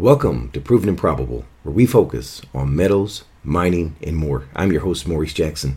Welcome 0.00 0.50
to 0.52 0.62
Proven 0.62 0.88
and 0.88 0.96
Probable, 0.96 1.44
where 1.62 1.74
we 1.74 1.84
focus 1.84 2.40
on 2.54 2.74
metals, 2.74 3.24
mining, 3.44 3.96
and 4.02 4.16
more. 4.16 4.46
I'm 4.56 4.72
your 4.72 4.80
host, 4.80 5.06
Maurice 5.06 5.34
Jackson. 5.34 5.76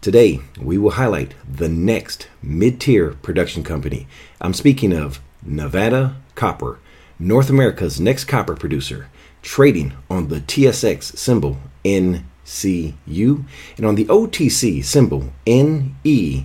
Today, 0.00 0.38
we 0.60 0.78
will 0.78 0.92
highlight 0.92 1.34
the 1.52 1.68
next 1.68 2.28
mid 2.40 2.80
tier 2.80 3.14
production 3.14 3.64
company. 3.64 4.06
I'm 4.40 4.54
speaking 4.54 4.92
of 4.92 5.20
Nevada 5.42 6.14
Copper, 6.36 6.78
North 7.18 7.50
America's 7.50 7.98
next 7.98 8.26
copper 8.26 8.54
producer, 8.54 9.08
trading 9.42 9.94
on 10.08 10.28
the 10.28 10.40
TSX 10.40 11.18
symbol 11.18 11.58
NCU 11.84 13.44
and 13.76 13.84
on 13.84 13.96
the 13.96 14.04
OTC 14.04 14.84
symbol 14.84 15.32
NEVDF. 15.46 16.38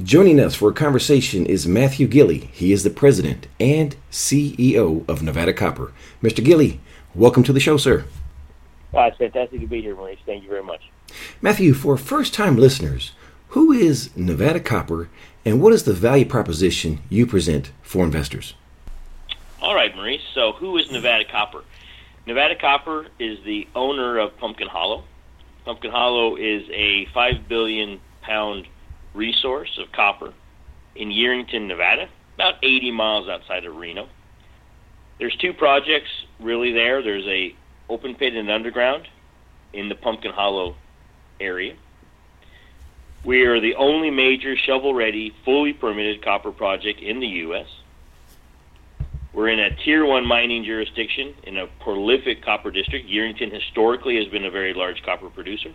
Joining 0.00 0.40
us 0.40 0.54
for 0.54 0.70
a 0.70 0.72
conversation 0.72 1.44
is 1.44 1.66
Matthew 1.66 2.06
Gili. 2.06 2.48
He 2.54 2.72
is 2.72 2.82
the 2.82 2.88
president 2.88 3.46
and 3.60 3.94
CEO 4.10 5.06
of 5.06 5.22
Nevada 5.22 5.52
Copper. 5.52 5.92
Mr. 6.22 6.42
Gili, 6.42 6.80
welcome 7.14 7.42
to 7.42 7.52
the 7.52 7.60
show, 7.60 7.76
sir. 7.76 8.06
Uh, 8.94 9.02
it's 9.02 9.18
fantastic 9.18 9.60
to 9.60 9.66
be 9.66 9.82
here, 9.82 9.94
Maurice. 9.94 10.18
Thank 10.24 10.44
you 10.44 10.48
very 10.48 10.62
much. 10.62 10.80
Matthew, 11.42 11.74
for 11.74 11.98
first 11.98 12.32
time 12.32 12.56
listeners, 12.56 13.12
who 13.48 13.70
is 13.70 14.08
Nevada 14.16 14.60
Copper 14.60 15.10
and 15.44 15.60
what 15.60 15.74
is 15.74 15.82
the 15.82 15.92
value 15.92 16.24
proposition 16.24 17.02
you 17.10 17.26
present 17.26 17.70
for 17.82 18.02
investors? 18.02 18.54
All 19.60 19.74
right, 19.74 19.94
Maurice. 19.94 20.22
So, 20.32 20.52
who 20.52 20.78
is 20.78 20.90
Nevada 20.90 21.26
Copper? 21.30 21.64
Nevada 22.26 22.56
Copper 22.56 23.08
is 23.18 23.44
the 23.44 23.68
owner 23.74 24.18
of 24.18 24.38
Pumpkin 24.38 24.68
Hollow. 24.68 25.04
Pumpkin 25.66 25.90
Hollow 25.90 26.36
is 26.36 26.62
a 26.70 27.04
5 27.12 27.46
billion 27.46 28.00
pound 28.22 28.68
resource 29.14 29.78
of 29.78 29.92
copper 29.92 30.32
in 30.94 31.08
Yerington, 31.10 31.66
Nevada, 31.66 32.08
about 32.34 32.54
80 32.62 32.90
miles 32.92 33.28
outside 33.28 33.64
of 33.64 33.76
Reno. 33.76 34.08
There's 35.18 35.36
two 35.36 35.52
projects 35.52 36.10
really 36.40 36.72
there. 36.72 37.02
There's 37.02 37.26
a 37.26 37.54
open 37.88 38.14
pit 38.14 38.34
and 38.34 38.50
underground 38.50 39.08
in 39.72 39.88
the 39.88 39.94
Pumpkin 39.94 40.32
Hollow 40.32 40.76
area. 41.40 41.76
We 43.24 43.42
are 43.42 43.60
the 43.60 43.76
only 43.76 44.10
major 44.10 44.56
shovel-ready, 44.56 45.34
fully 45.44 45.72
permitted 45.72 46.24
copper 46.24 46.50
project 46.50 47.00
in 47.00 47.20
the 47.20 47.26
U.S. 47.26 47.68
We're 49.32 49.48
in 49.48 49.60
a 49.60 49.70
tier 49.76 50.04
one 50.04 50.26
mining 50.26 50.64
jurisdiction 50.64 51.34
in 51.44 51.56
a 51.56 51.66
prolific 51.80 52.44
copper 52.44 52.70
district. 52.70 53.08
Yerington 53.08 53.52
historically 53.52 54.16
has 54.16 54.26
been 54.26 54.44
a 54.44 54.50
very 54.50 54.74
large 54.74 55.02
copper 55.04 55.30
producer. 55.30 55.72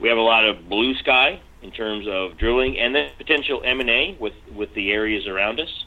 We 0.00 0.08
have 0.08 0.18
a 0.18 0.22
lot 0.22 0.44
of 0.48 0.68
blue 0.68 0.94
sky 0.94 1.40
in 1.62 1.70
terms 1.70 2.06
of 2.08 2.36
drilling 2.38 2.78
and 2.78 2.94
then 2.94 3.10
potential 3.16 3.62
M&A 3.64 4.16
with, 4.20 4.34
with 4.54 4.74
the 4.74 4.90
areas 4.90 5.26
around 5.26 5.60
us. 5.60 5.84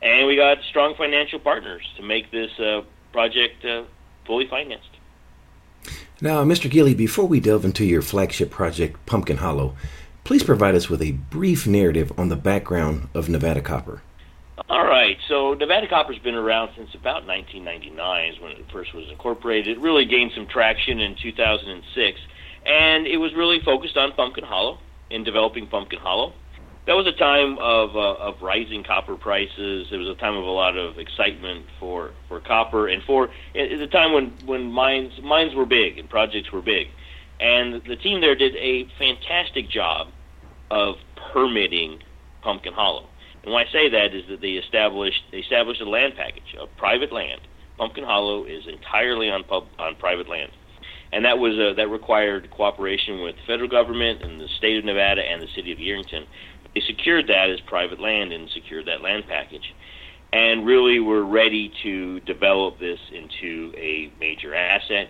And 0.00 0.26
we 0.26 0.36
got 0.36 0.58
strong 0.68 0.94
financial 0.96 1.38
partners 1.38 1.82
to 1.96 2.02
make 2.02 2.30
this 2.30 2.50
uh, 2.58 2.82
project 3.12 3.64
uh, 3.64 3.84
fully 4.26 4.46
financed. 4.46 4.90
Now, 6.20 6.44
Mr. 6.44 6.70
Gili, 6.70 6.94
before 6.94 7.26
we 7.26 7.40
delve 7.40 7.64
into 7.64 7.84
your 7.84 8.02
flagship 8.02 8.50
project, 8.50 9.04
Pumpkin 9.06 9.38
Hollow, 9.38 9.76
please 10.24 10.42
provide 10.42 10.74
us 10.74 10.88
with 10.88 11.00
a 11.02 11.12
brief 11.12 11.66
narrative 11.66 12.12
on 12.18 12.28
the 12.28 12.36
background 12.36 13.08
of 13.14 13.28
Nevada 13.28 13.60
Copper. 13.60 14.02
All 14.68 14.84
right. 14.84 15.16
So 15.28 15.54
Nevada 15.54 15.88
Copper's 15.88 16.18
been 16.18 16.34
around 16.34 16.70
since 16.76 16.94
about 16.94 17.26
1999 17.26 18.32
is 18.32 18.40
when 18.40 18.52
it 18.52 18.64
first 18.72 18.92
was 18.94 19.08
incorporated. 19.10 19.78
It 19.78 19.80
really 19.80 20.04
gained 20.04 20.32
some 20.34 20.46
traction 20.46 21.00
in 21.00 21.14
2006 21.14 22.20
and 22.66 23.06
it 23.06 23.16
was 23.16 23.34
really 23.34 23.60
focused 23.60 23.96
on 23.96 24.12
Pumpkin 24.12 24.44
Hollow 24.44 24.78
in 25.10 25.24
developing 25.24 25.66
Pumpkin 25.66 25.98
Hollow. 25.98 26.32
That 26.86 26.96
was 26.96 27.06
a 27.06 27.12
time 27.12 27.58
of 27.58 27.96
uh, 27.96 28.14
of 28.14 28.40
rising 28.40 28.82
copper 28.82 29.16
prices. 29.16 29.88
It 29.90 29.96
was 29.96 30.08
a 30.08 30.14
time 30.14 30.36
of 30.36 30.44
a 30.44 30.50
lot 30.50 30.76
of 30.76 30.98
excitement 30.98 31.66
for 31.78 32.12
for 32.28 32.40
copper, 32.40 32.88
and 32.88 33.02
for 33.02 33.28
it, 33.54 33.80
a 33.80 33.86
time 33.86 34.12
when 34.12 34.32
when 34.46 34.72
mines 34.72 35.12
mines 35.22 35.54
were 35.54 35.66
big 35.66 35.98
and 35.98 36.08
projects 36.08 36.50
were 36.50 36.62
big, 36.62 36.88
and 37.40 37.82
the 37.84 37.96
team 37.96 38.22
there 38.22 38.34
did 38.34 38.56
a 38.56 38.88
fantastic 38.98 39.68
job 39.68 40.08
of 40.70 40.96
permitting 41.32 42.02
Pumpkin 42.40 42.72
Hollow. 42.72 43.06
And 43.42 43.52
why 43.52 43.64
I 43.64 43.72
say 43.72 43.90
that 43.90 44.14
is 44.14 44.26
that 44.28 44.40
they 44.40 44.52
established 44.52 45.24
they 45.30 45.38
established 45.38 45.82
a 45.82 45.88
land 45.88 46.14
package 46.16 46.56
of 46.58 46.74
private 46.78 47.12
land. 47.12 47.42
Pumpkin 47.76 48.04
Hollow 48.04 48.44
is 48.44 48.66
entirely 48.66 49.30
on 49.30 49.44
pub, 49.44 49.66
on 49.78 49.94
private 49.96 50.28
land 50.28 50.50
and 51.12 51.24
that 51.24 51.38
was 51.38 51.58
uh, 51.58 51.74
that 51.74 51.88
required 51.88 52.50
cooperation 52.50 53.22
with 53.22 53.36
the 53.36 53.42
federal 53.46 53.68
government 53.68 54.22
and 54.22 54.40
the 54.40 54.48
state 54.48 54.78
of 54.78 54.84
Nevada 54.84 55.22
and 55.22 55.42
the 55.42 55.48
city 55.54 55.72
of 55.72 55.78
Yerington. 55.78 56.26
They 56.74 56.80
secured 56.80 57.28
that 57.28 57.50
as 57.50 57.60
private 57.60 58.00
land 58.00 58.32
and 58.32 58.48
secured 58.50 58.86
that 58.86 59.00
land 59.00 59.24
package, 59.26 59.74
and 60.32 60.66
really 60.66 61.00
were 61.00 61.24
ready 61.24 61.72
to 61.82 62.20
develop 62.20 62.78
this 62.78 63.00
into 63.12 63.72
a 63.76 64.12
major 64.20 64.54
asset. 64.54 65.08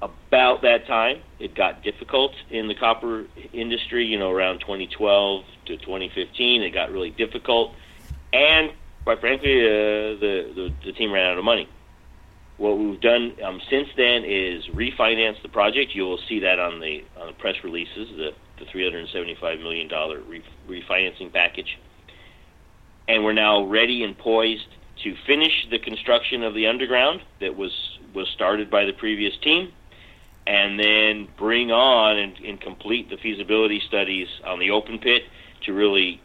About 0.00 0.62
that 0.62 0.86
time, 0.86 1.22
it 1.38 1.54
got 1.54 1.82
difficult 1.82 2.32
in 2.50 2.68
the 2.68 2.74
copper 2.74 3.26
industry. 3.52 4.06
You 4.06 4.18
know, 4.18 4.30
around 4.30 4.60
2012 4.60 5.44
to 5.66 5.76
2015, 5.78 6.62
it 6.62 6.70
got 6.70 6.92
really 6.92 7.10
difficult, 7.10 7.72
and 8.32 8.70
quite 9.04 9.20
frankly, 9.20 9.60
uh, 9.60 10.20
the, 10.20 10.52
the 10.54 10.74
the 10.84 10.92
team 10.92 11.12
ran 11.12 11.32
out 11.32 11.38
of 11.38 11.44
money. 11.44 11.68
What 12.56 12.78
we've 12.78 13.00
done 13.00 13.34
um, 13.44 13.60
since 13.68 13.88
then 13.96 14.24
is 14.24 14.64
refinance 14.74 15.42
the 15.42 15.48
project. 15.48 15.92
You 15.94 16.04
will 16.04 16.20
see 16.28 16.38
that 16.40 16.58
on 16.58 16.80
the 16.80 17.02
on 17.20 17.26
the 17.28 17.32
press 17.34 17.56
releases, 17.64 18.08
the 18.16 18.30
the 18.58 18.66
375 18.70 19.58
million 19.58 19.88
dollar 19.88 20.20
re- 20.20 20.44
refinancing 20.68 21.32
package, 21.32 21.78
and 23.08 23.24
we're 23.24 23.32
now 23.32 23.66
ready 23.66 24.04
and 24.04 24.16
poised 24.16 24.68
to 25.02 25.14
finish 25.26 25.66
the 25.70 25.78
construction 25.78 26.44
of 26.44 26.54
the 26.54 26.66
underground 26.66 27.20
that 27.40 27.56
was 27.56 27.72
was 28.14 28.28
started 28.34 28.70
by 28.70 28.84
the 28.84 28.92
previous 28.92 29.34
team, 29.42 29.72
and 30.46 30.78
then 30.78 31.28
bring 31.36 31.72
on 31.72 32.16
and, 32.16 32.36
and 32.38 32.60
complete 32.60 33.10
the 33.10 33.16
feasibility 33.16 33.82
studies 33.88 34.28
on 34.46 34.60
the 34.60 34.70
open 34.70 35.00
pit 35.00 35.22
to 35.64 35.72
really 35.72 36.20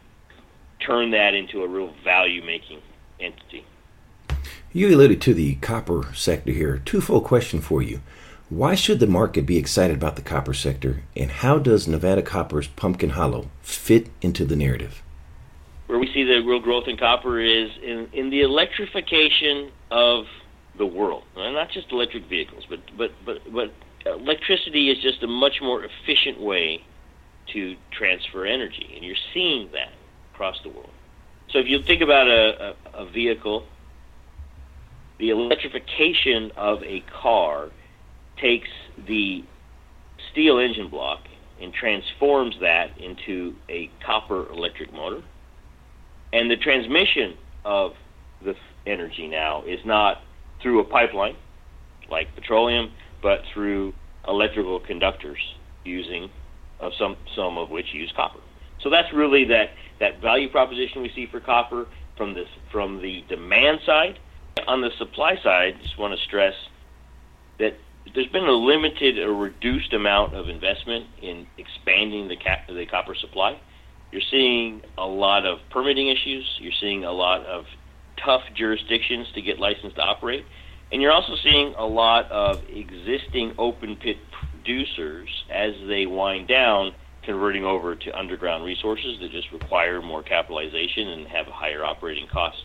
turn 0.86 1.10
that 1.10 1.34
into 1.34 1.62
a 1.62 1.68
real 1.68 1.92
value 2.04 2.44
making 2.44 2.80
entity. 3.18 3.64
You 4.72 4.94
alluded 4.94 5.20
to 5.22 5.34
the 5.34 5.56
copper 5.56 6.12
sector 6.14 6.52
here. 6.52 6.80
Twofold 6.84 7.24
question 7.24 7.60
for 7.60 7.82
you. 7.82 8.02
Why 8.48 8.76
should 8.76 9.00
the 9.00 9.08
market 9.08 9.44
be 9.44 9.58
excited 9.58 9.96
about 9.96 10.14
the 10.14 10.22
copper 10.22 10.54
sector, 10.54 11.02
and 11.16 11.28
how 11.28 11.58
does 11.58 11.88
Nevada 11.88 12.22
Copper's 12.22 12.68
Pumpkin 12.68 13.10
Hollow 13.10 13.50
fit 13.62 14.10
into 14.22 14.44
the 14.44 14.54
narrative? 14.54 15.02
Where 15.88 15.98
we 15.98 16.06
see 16.12 16.22
the 16.22 16.38
real 16.46 16.60
growth 16.60 16.86
in 16.86 16.96
copper 16.96 17.40
is 17.40 17.70
in, 17.82 18.08
in 18.12 18.30
the 18.30 18.42
electrification 18.42 19.72
of 19.90 20.26
the 20.78 20.86
world. 20.86 21.24
not 21.34 21.70
just 21.70 21.90
electric 21.90 22.26
vehicles, 22.26 22.64
but, 22.68 22.78
but, 22.96 23.10
but, 23.26 23.52
but 23.52 23.72
electricity 24.06 24.88
is 24.88 25.02
just 25.02 25.20
a 25.24 25.26
much 25.26 25.60
more 25.60 25.84
efficient 25.84 26.40
way 26.40 26.84
to 27.52 27.76
transfer 27.90 28.46
energy, 28.46 28.92
and 28.94 29.04
you're 29.04 29.16
seeing 29.34 29.68
that 29.72 29.90
across 30.32 30.60
the 30.62 30.68
world. 30.68 30.90
So 31.50 31.58
if 31.58 31.66
you 31.66 31.82
think 31.82 32.02
about 32.02 32.28
a, 32.28 32.76
a, 32.94 33.02
a 33.02 33.06
vehicle 33.06 33.64
the 35.20 35.30
electrification 35.30 36.50
of 36.56 36.82
a 36.82 37.04
car 37.22 37.68
takes 38.40 38.68
the 39.06 39.44
steel 40.32 40.58
engine 40.58 40.88
block 40.88 41.20
and 41.60 41.72
transforms 41.74 42.56
that 42.60 42.98
into 42.98 43.54
a 43.68 43.90
copper 44.04 44.50
electric 44.50 44.92
motor. 44.92 45.22
And 46.32 46.50
the 46.50 46.56
transmission 46.56 47.36
of 47.64 47.92
the 48.42 48.54
energy 48.86 49.28
now 49.28 49.62
is 49.64 49.80
not 49.84 50.22
through 50.62 50.80
a 50.80 50.84
pipeline 50.84 51.36
like 52.10 52.34
petroleum, 52.34 52.90
but 53.22 53.40
through 53.52 53.92
electrical 54.26 54.80
conductors 54.80 55.38
using 55.84 56.30
of 56.80 56.92
some 56.98 57.16
some 57.36 57.58
of 57.58 57.68
which 57.68 57.86
use 57.92 58.12
copper. 58.16 58.40
So 58.82 58.88
that's 58.88 59.12
really 59.12 59.44
that 59.46 59.70
that 59.98 60.22
value 60.22 60.48
proposition 60.48 61.02
we 61.02 61.10
see 61.14 61.26
for 61.30 61.40
copper 61.40 61.86
from 62.16 62.32
this 62.32 62.48
from 62.72 63.02
the 63.02 63.22
demand 63.28 63.80
side 63.84 64.18
on 64.66 64.80
the 64.80 64.90
supply 64.98 65.36
side, 65.42 65.74
just 65.80 65.98
want 65.98 66.18
to 66.18 66.24
stress 66.24 66.54
that 67.58 67.78
there's 68.14 68.28
been 68.28 68.44
a 68.44 68.52
limited 68.52 69.18
or 69.18 69.34
reduced 69.34 69.92
amount 69.92 70.34
of 70.34 70.48
investment 70.48 71.06
in 71.22 71.46
expanding 71.58 72.28
the, 72.28 72.36
cap- 72.36 72.66
the 72.68 72.86
copper 72.86 73.14
supply. 73.14 73.60
You're 74.10 74.22
seeing 74.30 74.82
a 74.98 75.06
lot 75.06 75.46
of 75.46 75.58
permitting 75.70 76.08
issues. 76.08 76.48
You're 76.58 76.72
seeing 76.80 77.04
a 77.04 77.12
lot 77.12 77.44
of 77.46 77.64
tough 78.24 78.42
jurisdictions 78.56 79.28
to 79.34 79.42
get 79.42 79.60
licensed 79.60 79.96
to 79.96 80.02
operate. 80.02 80.46
And 80.92 81.00
you're 81.00 81.12
also 81.12 81.34
seeing 81.42 81.74
a 81.78 81.84
lot 81.84 82.30
of 82.32 82.58
existing 82.68 83.54
open 83.58 83.96
pit 83.96 84.16
producers 84.32 85.28
as 85.54 85.72
they 85.86 86.06
wind 86.06 86.48
down 86.48 86.92
converting 87.22 87.64
over 87.64 87.94
to 87.94 88.18
underground 88.18 88.64
resources 88.64 89.18
that 89.20 89.30
just 89.30 89.52
require 89.52 90.02
more 90.02 90.22
capitalization 90.22 91.08
and 91.08 91.28
have 91.28 91.46
higher 91.46 91.84
operating 91.84 92.26
cost. 92.32 92.56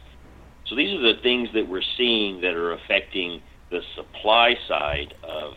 So 0.68 0.76
these 0.76 0.94
are 0.94 1.02
the 1.02 1.20
things 1.22 1.50
that 1.54 1.68
we're 1.68 1.82
seeing 1.98 2.42
that 2.42 2.54
are 2.56 2.74
affecting 2.74 3.42
the 3.72 3.82
supply 3.96 4.56
side 4.68 5.14
of 5.24 5.54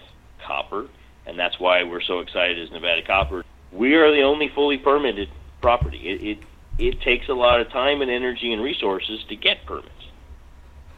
copper, 0.46 0.88
and 1.26 1.38
that's 1.38 1.58
why 1.60 1.82
we're 1.82 2.02
so 2.02 2.20
excited 2.20 2.58
as 2.58 2.70
Nevada 2.70 3.02
Copper. 3.06 3.44
We 3.72 3.94
are 3.94 4.10
the 4.12 4.22
only 4.22 4.48
fully 4.54 4.78
permitted 4.78 5.28
property. 5.60 5.98
It, 5.98 6.22
it 6.22 6.38
it 6.78 7.00
takes 7.02 7.28
a 7.28 7.34
lot 7.34 7.60
of 7.60 7.70
time 7.70 8.02
and 8.02 8.10
energy 8.10 8.52
and 8.52 8.62
resources 8.62 9.24
to 9.28 9.36
get 9.36 9.66
permits. 9.66 9.90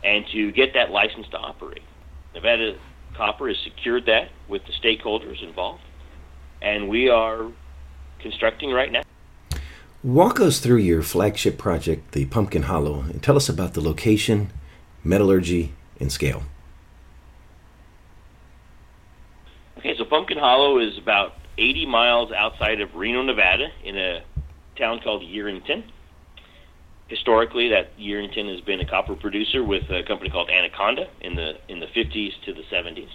and 0.05 0.25
to 0.33 0.53
get 0.53 0.75
that 0.75 0.91
license 0.91 1.27
to 1.31 1.37
operate. 1.39 1.83
Nevada 2.35 2.75
Copper 3.17 3.49
has 3.49 3.57
secured 3.65 4.07
that 4.07 4.31
with 4.49 4.63
the 4.67 4.73
stakeholders 4.73 5.43
involved, 5.43 5.83
and 6.63 6.89
we 6.89 7.09
are 7.09 7.51
constructing 8.21 8.71
right 8.71 8.91
now. 8.93 9.03
Walk 10.03 10.41
us 10.41 10.61
through 10.61 10.79
your 10.79 11.03
flagship 11.03 11.59
project, 11.59 12.13
the 12.13 12.25
Pumpkin 12.25 12.63
Hollow, 12.63 13.01
and 13.01 13.23
tell 13.23 13.37
us 13.37 13.51
about 13.51 13.75
the 13.75 13.83
location, 13.83 14.51
metallurgy, 15.05 15.75
and 16.01 16.11
scale. 16.11 16.45
Okay, 19.77 19.95
so 19.99 20.07
Pumpkin 20.07 20.39
Hollow 20.39 20.79
is 20.79 20.97
about 20.97 21.35
80 21.59 21.85
miles 21.85 22.33
outside 22.33 22.81
of 22.81 22.95
Reno, 22.95 23.21
Nevada, 23.21 23.69
in 23.85 23.99
a 23.99 24.23
town 24.79 25.01
called 25.05 25.21
Yerington. 25.21 25.85
Historically, 27.09 27.69
that 27.69 27.99
Yerington 27.99 28.51
has 28.51 28.63
been 28.63 28.81
a 28.81 28.89
copper 28.89 29.15
producer 29.15 29.63
with 29.63 29.83
a 29.91 30.03
company 30.05 30.31
called 30.31 30.49
Anaconda 30.49 31.11
in 31.21 31.35
the 31.35 31.59
in 31.69 31.81
the 31.81 31.87
50s 31.87 32.31
to 32.47 32.55
the 32.55 32.63
70s. 32.73 33.11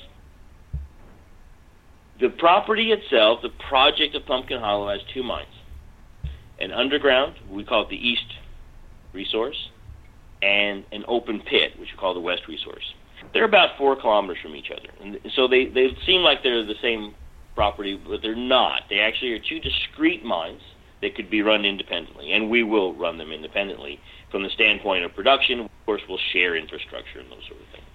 The 2.20 2.30
property 2.30 2.92
itself, 2.92 3.42
the 3.42 3.50
project 3.50 4.14
of 4.14 4.28
Pumpkin 4.28 4.60
Hollow, 4.60 4.90
has 4.90 5.02
two 5.12 5.24
mines. 5.24 5.48
An 6.60 6.72
underground, 6.72 7.36
we 7.50 7.64
call 7.64 7.84
it 7.84 7.90
the 7.90 8.08
East 8.08 8.36
Resource, 9.14 9.70
and 10.42 10.86
an 10.92 11.04
open 11.08 11.42
pit, 11.42 11.78
which 11.80 11.92
we 11.92 11.98
call 11.98 12.14
the 12.14 12.20
West 12.20 12.48
Resource. 12.48 12.94
They're 13.34 13.46
about 13.46 13.78
four 13.78 13.96
kilometers 13.96 14.38
from 14.42 14.56
each 14.56 14.72
other, 14.72 14.90
and 15.02 15.20
so 15.34 15.48
they 15.48 15.66
they 15.66 15.96
seem 16.06 16.22
like 16.22 16.44
they're 16.44 16.66
the 16.66 16.76
same 16.82 17.16
property, 17.56 17.96
but 17.96 18.22
they're 18.22 18.36
not. 18.36 18.84
They 18.90 19.00
actually 19.00 19.34
are 19.34 19.40
two 19.40 19.60
discrete 19.60 20.24
mines 20.24 20.62
that 21.02 21.16
could 21.16 21.30
be 21.30 21.42
run 21.42 21.66
independently, 21.66 22.32
and 22.34 22.50
we 22.50 22.64
will 22.64 22.94
run 22.94 23.18
them 23.18 23.32
independently 23.32 24.00
from 24.30 24.44
the 24.44 24.50
standpoint 24.50 25.06
of 25.06 25.16
production. 25.16 25.62
Of 25.62 25.70
course, 25.86 26.02
we'll 26.08 26.20
share 26.34 26.56
infrastructure 26.56 27.20
and 27.20 27.32
those 27.32 27.46
sort 27.48 27.62
of 27.62 27.68
things. 27.68 27.86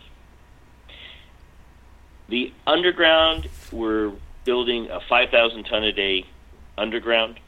The 2.28 2.52
underground, 2.66 3.48
we're 3.72 4.12
building 4.44 4.88
a 4.90 5.00
5,000 5.08 5.64
ton 5.64 5.84
a 5.84 5.92
day 5.92 6.24
underground 6.78 7.40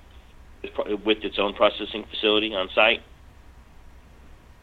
with 1.05 1.19
its 1.23 1.39
own 1.39 1.55
processing 1.55 2.05
facility 2.11 2.55
on 2.55 2.69
site. 2.75 3.01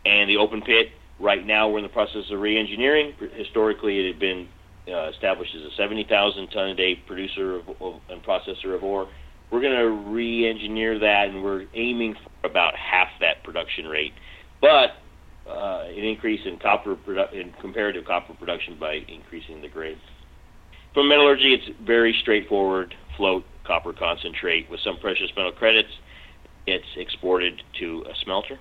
And 0.05 0.29
the 0.29 0.37
open 0.37 0.61
pit, 0.61 0.89
right 1.19 1.45
now 1.45 1.69
we're 1.69 1.79
in 1.79 1.83
the 1.83 1.89
process 1.89 2.23
of 2.31 2.39
re-engineering. 2.39 3.13
Historically, 3.35 3.99
it 3.99 4.13
had 4.13 4.19
been 4.19 4.47
uh, 4.87 5.09
established 5.09 5.53
as 5.55 5.61
a 5.61 5.75
70,000 5.75 6.47
ton 6.49 6.69
a 6.69 6.75
day 6.75 6.95
producer 6.95 7.57
of, 7.57 7.69
of, 7.81 8.01
and 8.09 8.23
processor 8.23 8.75
of 8.75 8.83
ore. 8.83 9.09
We're 9.51 9.61
going 9.61 9.77
to 9.77 10.11
re-engineer 10.11 10.99
that, 10.99 11.27
and 11.29 11.43
we're 11.43 11.65
aiming 11.73 12.15
for 12.15 12.47
about 12.47 12.75
half 12.75 13.07
that 13.19 13.43
production 13.43 13.85
rate, 13.85 14.13
but 14.61 14.91
uh, 15.49 15.85
an 15.87 16.03
increase 16.03 16.41
in 16.45 16.59
copper 16.59 16.95
produ- 16.95 17.33
in 17.33 17.51
comparative 17.59 18.05
copper 18.05 18.33
production 18.35 18.77
by 18.79 18.99
increasing 19.07 19.61
the 19.61 19.67
grade. 19.67 19.97
From 20.93 21.09
metallurgy, 21.09 21.53
it's 21.53 21.77
very 21.83 22.15
straightforward 22.21 22.93
float 23.17 23.43
copper 23.69 23.93
concentrate 23.93 24.67
with 24.69 24.79
some 24.79 24.97
precious 24.97 25.29
metal 25.37 25.51
credits. 25.51 25.89
It's 26.65 26.97
exported 26.97 27.61
to 27.79 28.03
a 28.09 28.15
smelter. 28.23 28.57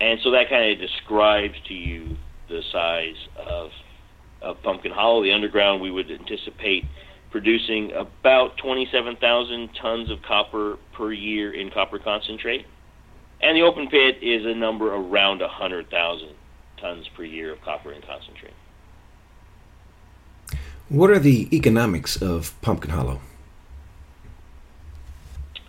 And 0.00 0.18
so 0.24 0.30
that 0.30 0.48
kind 0.48 0.72
of 0.72 0.78
describes 0.78 1.54
to 1.68 1.74
you 1.74 2.16
the 2.48 2.62
size 2.72 3.28
of, 3.36 3.70
of 4.40 4.56
Pumpkin 4.62 4.92
Hollow. 4.92 5.22
The 5.22 5.32
underground, 5.32 5.82
we 5.82 5.90
would 5.90 6.10
anticipate 6.10 6.84
producing 7.30 7.92
about 7.92 8.56
27,000 8.56 9.68
tons 9.80 10.10
of 10.10 10.18
copper 10.26 10.78
per 10.94 11.12
year 11.12 11.54
in 11.54 11.70
copper 11.70 11.98
concentrate. 11.98 12.64
And 13.42 13.56
the 13.56 13.62
open 13.62 13.88
pit 13.88 14.16
is 14.22 14.46
a 14.46 14.54
number 14.54 14.94
around 14.94 15.40
100,000 15.40 16.28
tons 16.80 17.06
per 17.14 17.24
year 17.24 17.52
of 17.52 17.60
copper 17.60 17.92
in 17.92 18.00
concentrate. 18.02 18.54
What 20.92 21.08
are 21.08 21.18
the 21.18 21.48
economics 21.56 22.20
of 22.20 22.54
Pumpkin 22.60 22.90
Hollow? 22.90 23.18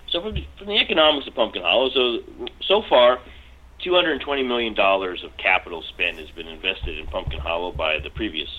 So, 0.09 0.21
from 0.21 0.33
the, 0.33 0.45
from 0.57 0.67
the 0.67 0.77
economics 0.77 1.27
of 1.27 1.33
Pumpkin 1.33 1.61
Hollow, 1.61 1.89
so 1.91 2.19
so 2.61 2.81
far, 2.89 3.19
two 3.81 3.93
hundred 3.93 4.19
twenty 4.19 4.43
million 4.43 4.73
dollars 4.73 5.23
of 5.23 5.37
capital 5.37 5.81
spend 5.81 6.19
has 6.19 6.29
been 6.31 6.49
invested 6.49 6.99
in 6.99 7.07
Pumpkin 7.07 7.39
Hollow 7.39 7.71
by 7.71 7.99
the 7.99 8.09
previous 8.09 8.49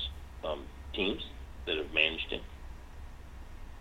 um, 0.43 0.63
teams 0.95 1.23
that 1.67 1.77
have 1.77 1.93
managed 1.93 2.33
it. 2.33 2.41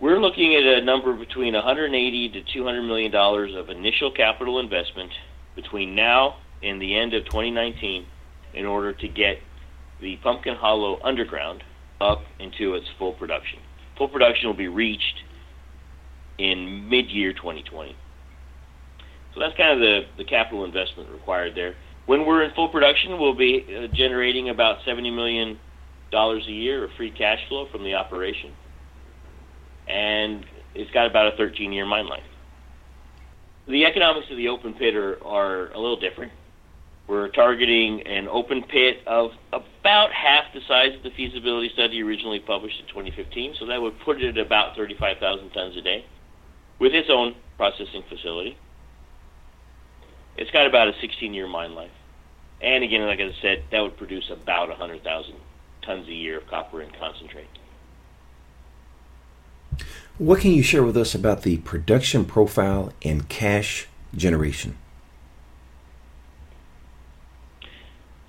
We're 0.01 0.19
looking 0.19 0.53
at 0.55 0.63
a 0.63 0.83
number 0.83 1.13
between 1.13 1.53
180 1.53 2.29
to 2.31 2.41
200 2.41 2.81
million 2.81 3.13
dollars 3.13 3.55
of 3.55 3.69
initial 3.69 4.11
capital 4.11 4.59
investment 4.59 5.11
between 5.55 5.95
now 5.95 6.35
and 6.61 6.81
the 6.81 6.97
end 6.97 7.13
of 7.13 7.23
2019 7.23 8.05
in 8.53 8.65
order 8.65 8.91
to 8.91 9.07
get 9.07 9.39
the 10.01 10.17
Pumpkin 10.17 10.55
Hollow 10.55 10.99
underground 11.01 11.63
up 12.03 12.21
into 12.39 12.75
its 12.75 12.85
full 12.99 13.13
production. 13.13 13.59
Full 13.97 14.09
production 14.09 14.47
will 14.47 14.55
be 14.55 14.67
reached 14.67 15.23
in 16.37 16.89
mid-year 16.89 17.33
2020. 17.33 17.95
So 19.33 19.39
that's 19.39 19.55
kind 19.55 19.71
of 19.73 19.79
the, 19.79 20.01
the 20.17 20.25
capital 20.25 20.65
investment 20.65 21.09
required 21.09 21.53
there. 21.55 21.75
When 22.05 22.25
we're 22.25 22.43
in 22.43 22.53
full 22.53 22.69
production, 22.69 23.19
we'll 23.19 23.35
be 23.35 23.65
uh, 23.65 23.87
generating 23.95 24.49
about 24.49 24.79
$70 24.85 25.13
million 25.15 25.57
a 26.13 26.51
year 26.51 26.83
of 26.83 26.91
free 26.97 27.11
cash 27.11 27.39
flow 27.47 27.67
from 27.71 27.83
the 27.83 27.95
operation. 27.95 28.51
And 29.87 30.45
it's 30.75 30.91
got 30.91 31.07
about 31.07 31.33
a 31.33 31.41
13-year 31.41 31.85
mine 31.85 32.07
life. 32.07 32.23
The 33.67 33.85
economics 33.85 34.27
of 34.29 34.37
the 34.37 34.49
open 34.49 34.73
pit 34.73 34.95
are, 34.95 35.23
are 35.23 35.71
a 35.71 35.79
little 35.79 35.99
different. 35.99 36.31
We're 37.07 37.29
targeting 37.29 38.05
an 38.05 38.27
open 38.27 38.63
pit 38.63 38.97
of 39.07 39.31
about 39.83 40.13
half 40.13 40.45
the 40.53 40.61
size 40.65 40.95
of 40.95 41.03
the 41.03 41.11
feasibility 41.11 41.67
study 41.67 42.01
originally 42.01 42.39
published 42.39 42.79
in 42.79 42.87
2015, 42.87 43.55
so 43.59 43.65
that 43.65 43.81
would 43.81 43.99
put 43.99 44.21
it 44.21 44.29
at 44.29 44.37
about 44.37 44.77
35,000 44.77 45.49
tons 45.49 45.75
a 45.75 45.81
day 45.81 46.05
with 46.79 46.93
its 46.93 47.09
own 47.09 47.35
processing 47.57 48.01
facility. 48.07 48.57
It's 50.37 50.49
got 50.51 50.67
about 50.67 50.87
a 50.87 50.93
16 51.01 51.33
year 51.33 51.49
mine 51.49 51.75
life. 51.75 51.91
And 52.61 52.81
again, 52.81 53.05
like 53.05 53.19
I 53.19 53.29
said, 53.41 53.65
that 53.71 53.81
would 53.81 53.97
produce 53.97 54.29
about 54.29 54.69
100,000 54.69 55.35
tons 55.81 56.07
a 56.07 56.13
year 56.13 56.37
of 56.37 56.47
copper 56.47 56.79
and 56.79 56.93
concentrate. 56.97 57.49
What 60.17 60.39
can 60.39 60.51
you 60.51 60.63
share 60.63 60.83
with 60.83 60.95
us 60.95 61.13
about 61.13 61.41
the 61.41 61.57
production 61.57 62.23
profile 62.23 62.93
and 63.03 63.27
cash 63.27 63.89
generation? 64.15 64.77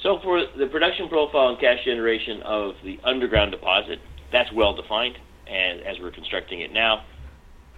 So 0.04 0.18
for 0.23 0.44
the 0.58 0.66
production 0.66 1.08
profile 1.08 1.49
and 1.49 1.58
cash 1.58 1.82
generation 1.82 2.42
of 2.42 2.75
the 2.84 3.00
underground 3.04 3.52
deposit, 3.52 4.00
that's 4.30 4.52
well 4.52 4.75
defined, 4.75 5.16
and 5.46 5.80
as 5.80 5.96
we're 5.99 6.11
constructing 6.11 6.61
it 6.61 6.73
now, 6.75 7.04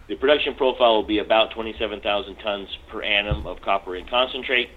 the 0.08 0.16
production 0.16 0.56
profile 0.56 0.96
will 0.96 1.06
be 1.06 1.20
about 1.20 1.52
27,000 1.52 2.34
tons 2.36 2.68
per 2.90 3.00
annum 3.00 3.46
of 3.46 3.62
copper 3.62 3.94
in 3.94 4.08
concentrate, 4.08 4.70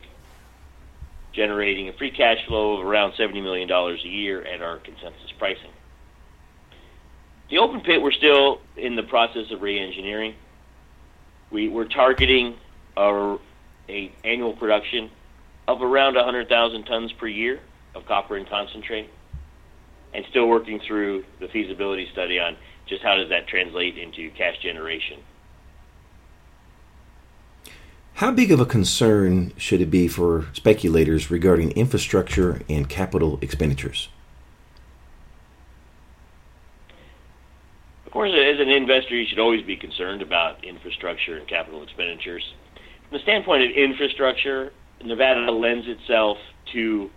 generating 1.33 1.89
a 1.89 1.93
free 1.93 2.11
cash 2.11 2.37
flow 2.47 2.79
of 2.79 2.85
around 2.85 3.13
$70 3.13 3.41
million 3.41 3.69
a 3.69 4.07
year 4.07 4.43
at 4.43 4.61
our 4.61 4.77
consensus 4.77 5.31
pricing. 5.39 5.71
The 7.49 7.57
open 7.57 7.81
pit, 7.81 7.99
we're 7.99 8.11
still 8.11 8.61
in 8.77 8.95
the 8.95 9.03
process 9.03 9.49
of 9.49 9.63
re-engineering. 9.63 10.35
We, 11.49 11.67
we're 11.67 11.87
targeting 11.87 12.57
our 12.95 13.39
a 13.89 14.13
annual 14.23 14.53
production 14.53 15.09
of 15.69 15.83
around 15.83 16.15
100,000 16.15 16.83
tons 16.85 17.11
per 17.13 17.27
year 17.27 17.59
of 17.93 18.03
copper 18.07 18.35
in 18.35 18.45
concentrate, 18.45 19.07
and 20.15 20.25
still 20.31 20.47
working 20.47 20.79
through 20.79 21.23
the 21.39 21.47
feasibility 21.47 22.09
study 22.11 22.39
on 22.39 22.57
just 22.87 23.03
how 23.03 23.15
does 23.15 23.29
that 23.29 23.47
translate 23.47 23.95
into 23.95 24.31
cash 24.31 24.57
generation. 24.63 25.19
How 28.15 28.31
big 28.31 28.51
of 28.51 28.59
a 28.59 28.65
concern 28.65 29.53
should 29.57 29.79
it 29.79 29.91
be 29.91 30.07
for 30.07 30.47
speculators 30.53 31.29
regarding 31.29 31.71
infrastructure 31.71 32.63
and 32.67 32.89
capital 32.89 33.37
expenditures? 33.41 34.09
Of 38.07 38.11
course, 38.11 38.31
as 38.31 38.59
an 38.59 38.69
investor, 38.69 39.15
you 39.15 39.27
should 39.27 39.37
always 39.37 39.63
be 39.63 39.77
concerned 39.77 40.23
about 40.23 40.65
infrastructure 40.65 41.37
and 41.37 41.47
capital 41.47 41.83
expenditures. 41.83 42.55
From 43.07 43.19
the 43.19 43.23
standpoint 43.23 43.63
of 43.63 43.71
infrastructure, 43.77 44.73
Nevada 45.03 45.51
lends 45.51 45.87
itself 45.87 46.37
to 46.73 47.09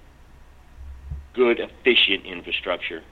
good, 1.35 1.59
efficient 1.61 2.27
infrastructure. 2.27 3.03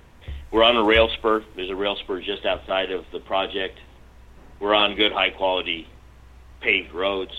We're 0.52 0.64
on 0.64 0.76
a 0.76 0.84
rail 0.84 1.08
spur. 1.18 1.44
There's 1.56 1.70
a 1.70 1.76
rail 1.76 1.96
spur 2.02 2.20
just 2.20 2.44
outside 2.44 2.90
of 2.90 3.04
the 3.12 3.20
project. 3.20 3.78
We're 4.60 4.74
on 4.74 4.96
good, 4.96 5.12
high 5.12 5.30
quality 5.30 5.86
paved 6.60 6.92
roads. 6.92 7.32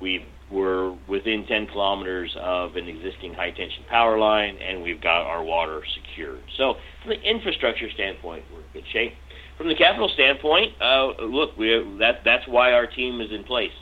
we 0.00 0.26
are 0.52 0.96
within 1.08 1.46
10 1.46 1.66
kilometers 1.68 2.34
of 2.38 2.76
an 2.76 2.88
existing 2.88 3.34
high 3.34 3.50
tension 3.50 3.82
power 3.88 4.18
line, 4.18 4.56
and 4.58 4.82
we've 4.82 5.00
got 5.00 5.22
our 5.22 5.42
water 5.42 5.82
secured. 5.94 6.42
So, 6.56 6.74
from 7.02 7.10
the 7.10 7.20
infrastructure 7.22 7.90
standpoint, 7.90 8.44
we're 8.52 8.60
in 8.60 8.66
good 8.72 8.84
shape. 8.92 9.14
From 9.56 9.68
the 9.68 9.74
capital 9.74 10.08
standpoint, 10.08 10.72
uh, 10.80 11.12
look, 11.22 11.56
we, 11.56 11.96
that, 11.98 12.20
that's 12.24 12.46
why 12.46 12.72
our 12.72 12.86
team 12.86 13.20
is 13.20 13.32
in 13.32 13.44
place. 13.44 13.72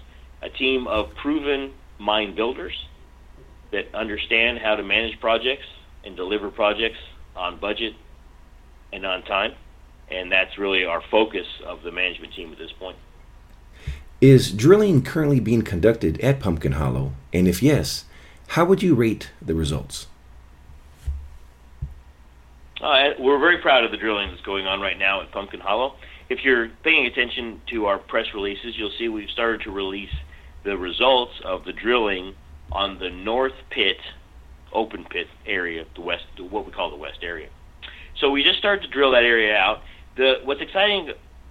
A 0.42 0.49
team 0.49 0.87
of 0.87 1.14
proven 1.21 1.73
mine 2.03 2.35
builders 2.35 2.75
that 3.71 3.95
understand 3.95 4.59
how 4.59 4.77
to 4.77 4.83
manage 4.83 5.19
projects 5.21 5.65
and 6.05 6.17
deliver 6.17 6.51
projects 6.51 6.99
on 7.37 7.59
budget 7.59 7.95
and 8.93 9.07
on 9.07 9.23
time. 9.23 9.55
And 10.11 10.31
that's 10.31 10.59
really 10.59 10.85
our 10.85 11.03
focus 11.11 11.47
of 11.65 11.83
the 11.83 11.91
management 11.91 12.35
team 12.35 12.53
at 12.53 12.59
this 12.59 12.73
point. 12.73 12.97
Is 14.21 14.53
drilling 14.53 15.03
currently 15.03 15.41
being 15.41 15.63
conducted 15.63 16.21
at 16.21 16.39
Pumpkin 16.39 16.73
Hollow? 16.73 17.13
And 17.33 17.49
if 17.49 17.63
yes, 17.63 18.05
how 18.49 18.65
would 18.67 18.83
you 18.83 18.95
rate 18.95 19.31
the 19.41 19.55
results? 19.55 20.07
Uh, 22.81 23.11
we're 23.19 23.39
very 23.39 23.59
proud 23.59 23.85
of 23.85 23.91
the 23.91 23.97
drilling 23.97 24.29
that's 24.31 24.43
going 24.43 24.67
on 24.67 24.81
right 24.81 24.99
now 24.99 25.23
at 25.23 25.31
Pumpkin 25.31 25.61
Hollow. 25.61 25.95
If 26.29 26.45
you're 26.45 26.69
paying 26.83 27.07
attention 27.07 27.61
to 27.69 27.87
our 27.87 27.99
press 27.99 28.27
releases, 28.35 28.77
you'll 28.77 28.93
see 28.99 29.09
we've 29.09 29.31
started 29.31 29.63
to 29.63 29.71
release 29.71 30.13
the 30.64 30.76
results 30.76 31.33
of 31.45 31.64
the 31.64 31.73
drilling 31.73 32.35
on 32.71 32.99
the 32.99 33.11
North 33.11 33.52
Pit, 33.71 33.97
open 34.73 35.04
pit 35.11 35.26
area, 35.47 35.85
the 35.95 36.00
west, 36.00 36.25
what 36.50 36.64
we 36.66 36.73
call 36.73 36.90
the 36.90 36.97
west 36.97 37.19
area. 37.23 37.49
So 38.21 38.31
we 38.31 38.42
just 38.42 38.59
started 38.59 38.83
to 38.83 38.88
drill 38.88 39.12
that 39.12 39.25
area 39.25 39.54
out. 39.57 39.78
The 40.16 40.35
what's 40.45 40.61
exciting 40.61 41.11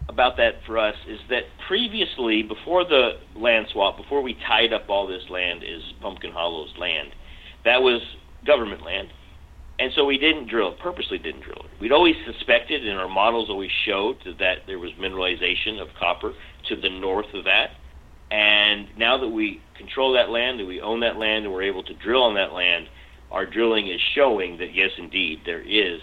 about 0.10 0.38
that 0.38 0.56
for 0.66 0.78
us 0.78 0.96
is 1.08 1.20
that 1.30 1.44
previously, 1.68 2.44
before 2.44 2.84
the 2.84 3.12
land 3.36 3.68
swap, 3.72 3.98
before 3.98 4.22
we 4.22 4.36
tied 4.48 4.74
up 4.74 4.90
all 4.90 5.08
this 5.08 5.24
land, 5.30 5.64
is 5.64 5.82
Pumpkin 6.02 6.32
Hollow's 6.32 6.74
land. 6.80 7.10
That 7.66 7.82
was 7.82 8.02
government 8.46 8.84
land, 8.84 9.10
and 9.80 9.92
so 9.96 10.06
we 10.06 10.18
didn't 10.18 10.50
drill. 10.50 10.74
Purposely 10.82 11.18
didn't 11.18 11.42
drill 11.42 11.62
it. 11.64 11.72
We'd 11.80 11.92
always 11.92 12.16
suspected, 12.26 12.88
and 12.88 13.00
our 13.00 13.10
models 13.10 13.50
always 13.50 13.72
showed 13.86 14.18
that 14.40 14.60
there 14.68 14.80
was 14.80 14.92
mineralization 15.00 15.82
of 15.82 15.90
copper 16.00 16.34
to 16.70 16.76
the 16.76 16.90
north 16.90 17.34
of 17.34 17.44
that. 17.46 17.72
And 18.32 18.88
now 18.98 19.18
that 19.18 19.28
we 19.28 19.62
control 19.78 20.14
that 20.14 20.30
land, 20.30 20.60
that 20.60 20.66
we 20.66 20.80
own 20.80 21.02
that 21.02 21.18
land, 21.18 21.44
and 21.44 21.54
we're 21.54 21.64
able 21.64 21.84
to 21.84 21.94
drill 21.94 22.24
on 22.24 22.36
that 22.36 22.54
land, 22.54 22.88
our 23.30 23.46
drilling 23.46 23.88
is 23.90 24.00
showing 24.16 24.58
that 24.58 24.74
yes, 24.74 24.92
indeed, 24.98 25.42
there 25.46 25.62
is 25.62 26.02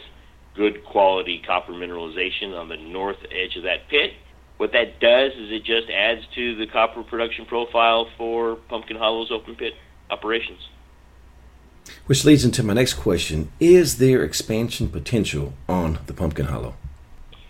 good 0.54 0.84
quality 0.84 1.42
copper 1.46 1.72
mineralization 1.72 2.58
on 2.58 2.68
the 2.68 2.76
north 2.76 3.18
edge 3.30 3.56
of 3.56 3.62
that 3.62 3.88
pit. 3.88 4.12
What 4.58 4.72
that 4.72 5.00
does 5.00 5.32
is 5.32 5.52
it 5.52 5.64
just 5.64 5.88
adds 5.88 6.20
to 6.34 6.56
the 6.56 6.66
copper 6.66 7.02
production 7.02 7.46
profile 7.46 8.08
for 8.18 8.56
Pumpkin 8.56 8.96
Hollow's 8.96 9.30
open 9.30 9.54
pit 9.54 9.74
operations. 10.10 10.68
Which 12.06 12.24
leads 12.24 12.44
into 12.44 12.62
my 12.62 12.74
next 12.74 12.94
question 12.94 13.50
Is 13.60 13.98
there 13.98 14.22
expansion 14.22 14.88
potential 14.88 15.54
on 15.68 16.00
the 16.06 16.12
Pumpkin 16.12 16.46
Hollow? 16.46 16.74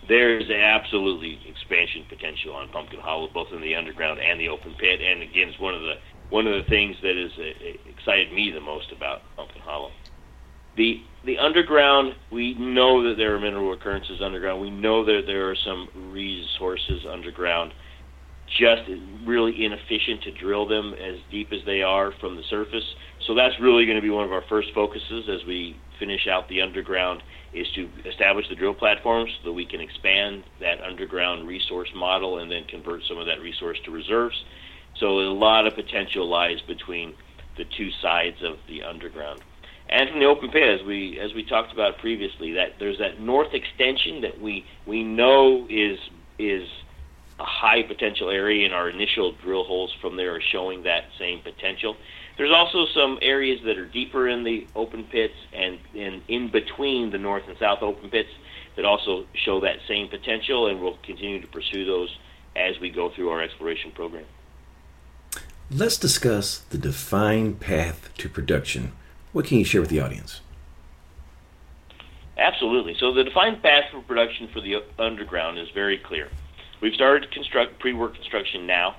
There's 0.09 0.49
absolutely 0.49 1.37
expansion 1.47 2.03
potential 2.09 2.55
on 2.55 2.67
Pumpkin 2.69 2.99
Hollow, 2.99 3.29
both 3.31 3.47
in 3.53 3.61
the 3.61 3.75
underground 3.75 4.19
and 4.19 4.39
the 4.39 4.49
open 4.49 4.73
pit. 4.79 4.99
And 4.99 5.21
again, 5.21 5.49
it's 5.49 5.59
one 5.59 5.75
of 5.75 5.81
the 5.81 5.93
one 6.29 6.47
of 6.47 6.53
the 6.53 6.67
things 6.69 6.95
that 7.01 7.15
has 7.15 7.31
uh, 7.37 7.89
excited 7.89 8.33
me 8.33 8.51
the 8.51 8.59
most 8.59 8.91
about 8.91 9.21
Pumpkin 9.37 9.61
Hollow. 9.61 9.91
The 10.77 11.01
the 11.25 11.37
underground, 11.37 12.15
we 12.31 12.55
know 12.55 13.03
that 13.07 13.15
there 13.17 13.35
are 13.35 13.39
mineral 13.39 13.73
occurrences 13.73 14.19
underground. 14.23 14.61
We 14.61 14.71
know 14.71 15.05
that 15.05 15.23
there 15.27 15.49
are 15.49 15.55
some 15.63 15.87
resources 16.11 17.05
underground. 17.07 17.71
Just 18.59 18.89
really 19.27 19.63
inefficient 19.63 20.23
to 20.23 20.31
drill 20.31 20.67
them 20.67 20.93
as 20.93 21.19
deep 21.29 21.49
as 21.53 21.59
they 21.67 21.83
are 21.83 22.13
from 22.19 22.35
the 22.35 22.41
surface. 22.49 22.83
So 23.29 23.35
that's 23.35 23.53
really 23.61 23.85
going 23.85 23.95
to 23.95 24.01
be 24.01 24.09
one 24.09 24.25
of 24.25 24.31
our 24.31 24.41
first 24.49 24.69
focuses 24.73 25.29
as 25.29 25.45
we 25.45 25.77
finish 25.99 26.25
out 26.25 26.49
the 26.49 26.61
underground 26.61 27.21
is 27.53 27.67
to 27.75 27.87
establish 28.09 28.49
the 28.49 28.55
drill 28.55 28.73
platforms 28.73 29.29
so 29.39 29.49
that 29.49 29.53
we 29.53 29.67
can 29.67 29.79
expand 29.79 30.43
that 30.59 30.81
underground 30.81 31.47
resource 31.47 31.89
model 31.95 32.39
and 32.39 32.49
then 32.49 32.63
convert 32.67 33.01
some 33.07 33.19
of 33.19 33.27
that 33.27 33.39
resource 33.39 33.77
to 33.85 33.91
reserves. 33.91 34.33
So 34.99 35.19
a 35.19 35.29
lot 35.29 35.67
of 35.67 35.75
potential 35.75 36.27
lies 36.27 36.57
between 36.67 37.13
the 37.55 37.65
two 37.77 37.89
sides 38.01 38.37
of 38.43 38.57
the 38.67 38.81
underground 38.81 39.43
and 39.89 40.09
from 40.09 40.19
the 40.19 40.25
open 40.25 40.49
pit, 40.49 40.79
as 40.79 40.85
we 40.85 41.19
as 41.19 41.33
we 41.33 41.43
talked 41.43 41.73
about 41.73 41.97
previously, 41.97 42.53
that 42.53 42.77
there's 42.79 42.97
that 42.99 43.19
north 43.19 43.53
extension 43.53 44.21
that 44.21 44.39
we 44.39 44.65
we 44.85 45.03
know 45.03 45.65
is 45.69 45.97
is 46.37 46.67
a 47.39 47.45
high 47.45 47.83
potential 47.83 48.29
area, 48.29 48.65
and 48.65 48.73
our 48.73 48.89
initial 48.89 49.31
drill 49.33 49.63
holes 49.63 49.93
from 50.01 50.17
there 50.17 50.35
are 50.35 50.41
showing 50.41 50.83
that 50.83 51.05
same 51.17 51.41
potential. 51.41 51.95
There's 52.37 52.51
also 52.51 52.85
some 52.93 53.19
areas 53.21 53.59
that 53.65 53.77
are 53.77 53.85
deeper 53.85 54.27
in 54.27 54.43
the 54.43 54.67
open 54.75 55.03
pits 55.05 55.33
and 55.53 55.79
in, 55.93 56.21
in 56.27 56.49
between 56.51 57.11
the 57.11 57.17
north 57.17 57.43
and 57.47 57.57
south 57.57 57.81
open 57.81 58.09
pits 58.09 58.29
that 58.75 58.85
also 58.85 59.25
show 59.33 59.59
that 59.61 59.77
same 59.87 60.07
potential, 60.07 60.67
and 60.67 60.81
we'll 60.81 60.97
continue 61.03 61.41
to 61.41 61.47
pursue 61.47 61.85
those 61.85 62.17
as 62.55 62.79
we 62.79 62.89
go 62.89 63.09
through 63.09 63.29
our 63.29 63.41
exploration 63.41 63.91
program. 63.91 64.25
Let's 65.71 65.97
discuss 65.97 66.59
the 66.69 66.77
defined 66.77 67.59
path 67.59 68.09
to 68.17 68.29
production 68.29 68.93
what 69.31 69.45
can 69.45 69.59
you 69.59 69.65
share 69.65 69.81
with 69.81 69.89
the 69.89 69.99
audience? 69.99 70.41
Absolutely. 72.37 72.95
So 72.99 73.13
the 73.13 73.23
defined 73.23 73.61
path 73.61 73.85
for 73.91 74.01
production 74.01 74.47
for 74.47 74.61
the 74.61 74.83
underground 74.97 75.59
is 75.59 75.69
very 75.71 75.97
clear. 75.97 76.29
We've 76.81 76.93
started 76.93 77.31
construct 77.31 77.79
pre-work 77.79 78.15
construction 78.15 78.65
now. 78.65 78.95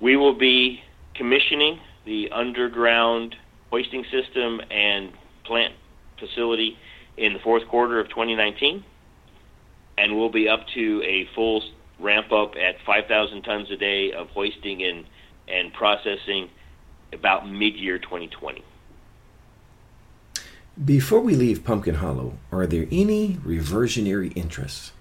We 0.00 0.16
will 0.16 0.34
be 0.34 0.82
commissioning 1.14 1.80
the 2.04 2.30
underground 2.30 3.36
hoisting 3.70 4.04
system 4.10 4.60
and 4.70 5.12
plant 5.44 5.74
facility 6.18 6.78
in 7.16 7.32
the 7.32 7.38
fourth 7.40 7.66
quarter 7.68 8.00
of 8.00 8.08
2019, 8.08 8.84
and 9.98 10.16
we'll 10.16 10.30
be 10.30 10.48
up 10.48 10.66
to 10.74 11.02
a 11.04 11.28
full 11.34 11.62
ramp 11.98 12.32
up 12.32 12.54
at 12.56 12.76
5,000 12.86 13.42
tons 13.42 13.70
a 13.70 13.76
day 13.76 14.12
of 14.12 14.28
hoisting 14.28 14.82
and 14.82 15.04
and 15.48 15.72
processing 15.72 16.50
about 17.12 17.48
mid-year 17.48 17.98
2020. 17.98 18.62
Before 20.84 21.20
we 21.20 21.34
leave 21.34 21.64
Pumpkin 21.64 21.96
Hollow, 21.96 22.34
are 22.52 22.66
there 22.66 22.86
any 22.92 23.38
reversionary 23.42 24.28
interests? 24.28 24.92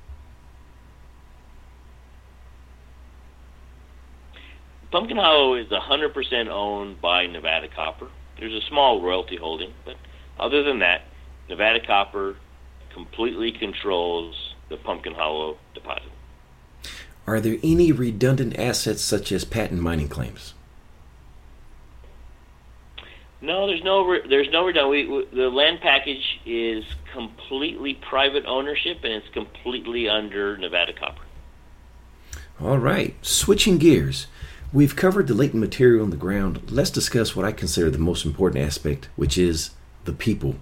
Pumpkin 4.92 5.18
Hollow 5.18 5.56
is 5.56 5.68
100% 5.68 6.48
owned 6.48 7.02
by 7.02 7.28
Nevada 7.28 7.68
Copper. 7.68 8.08
There's 8.40 8.54
a 8.54 8.66
small 8.68 9.02
royalty 9.02 9.36
holding, 9.36 9.74
but 9.86 9.96
other 10.40 10.64
than 10.64 10.80
that, 10.80 11.02
Nevada 11.50 11.86
Copper 11.86 12.38
completely 12.94 13.52
controls 13.52 14.54
the 14.70 14.78
Pumpkin 14.78 15.14
Hollow 15.14 15.58
deposit. 15.74 16.12
Are 17.26 17.42
there 17.42 17.58
any 17.62 17.92
redundant 17.92 18.58
assets 18.58 19.02
such 19.02 19.32
as 19.34 19.44
patent 19.44 19.82
mining 19.82 20.08
claims? 20.08 20.54
No, 23.42 23.68
there's 23.68 23.84
no 23.84 24.18
there's 24.28 24.50
no 24.52 24.66
redundant. 24.66 24.90
We, 25.32 25.38
the 25.38 25.50
land 25.50 25.80
package 25.82 26.40
is 26.46 26.84
completely 27.14 27.94
private 27.94 28.46
ownership 28.46 29.00
and 29.04 29.14
it's 29.14 29.30
completely 29.30 30.10
under 30.10 30.58
Nevada 30.58 30.94
Copper. 30.94 31.22
All 32.60 32.80
right, 32.80 33.14
switching 33.22 33.78
gears. 33.78 34.26
We've 34.74 34.98
covered 34.98 35.28
the 35.28 35.34
latent 35.34 35.62
material 35.62 36.04
on 36.04 36.10
the 36.10 36.18
ground. 36.18 36.70
Let's 36.70 36.90
discuss 36.90 37.36
what 37.36 37.46
I 37.46 37.54
consider 37.54 37.90
the 37.90 37.98
most 37.98 38.26
important 38.26 38.66
aspect, 38.66 39.08
which 39.16 39.38
is 39.38 39.70
the 40.04 40.12
people. 40.12 40.58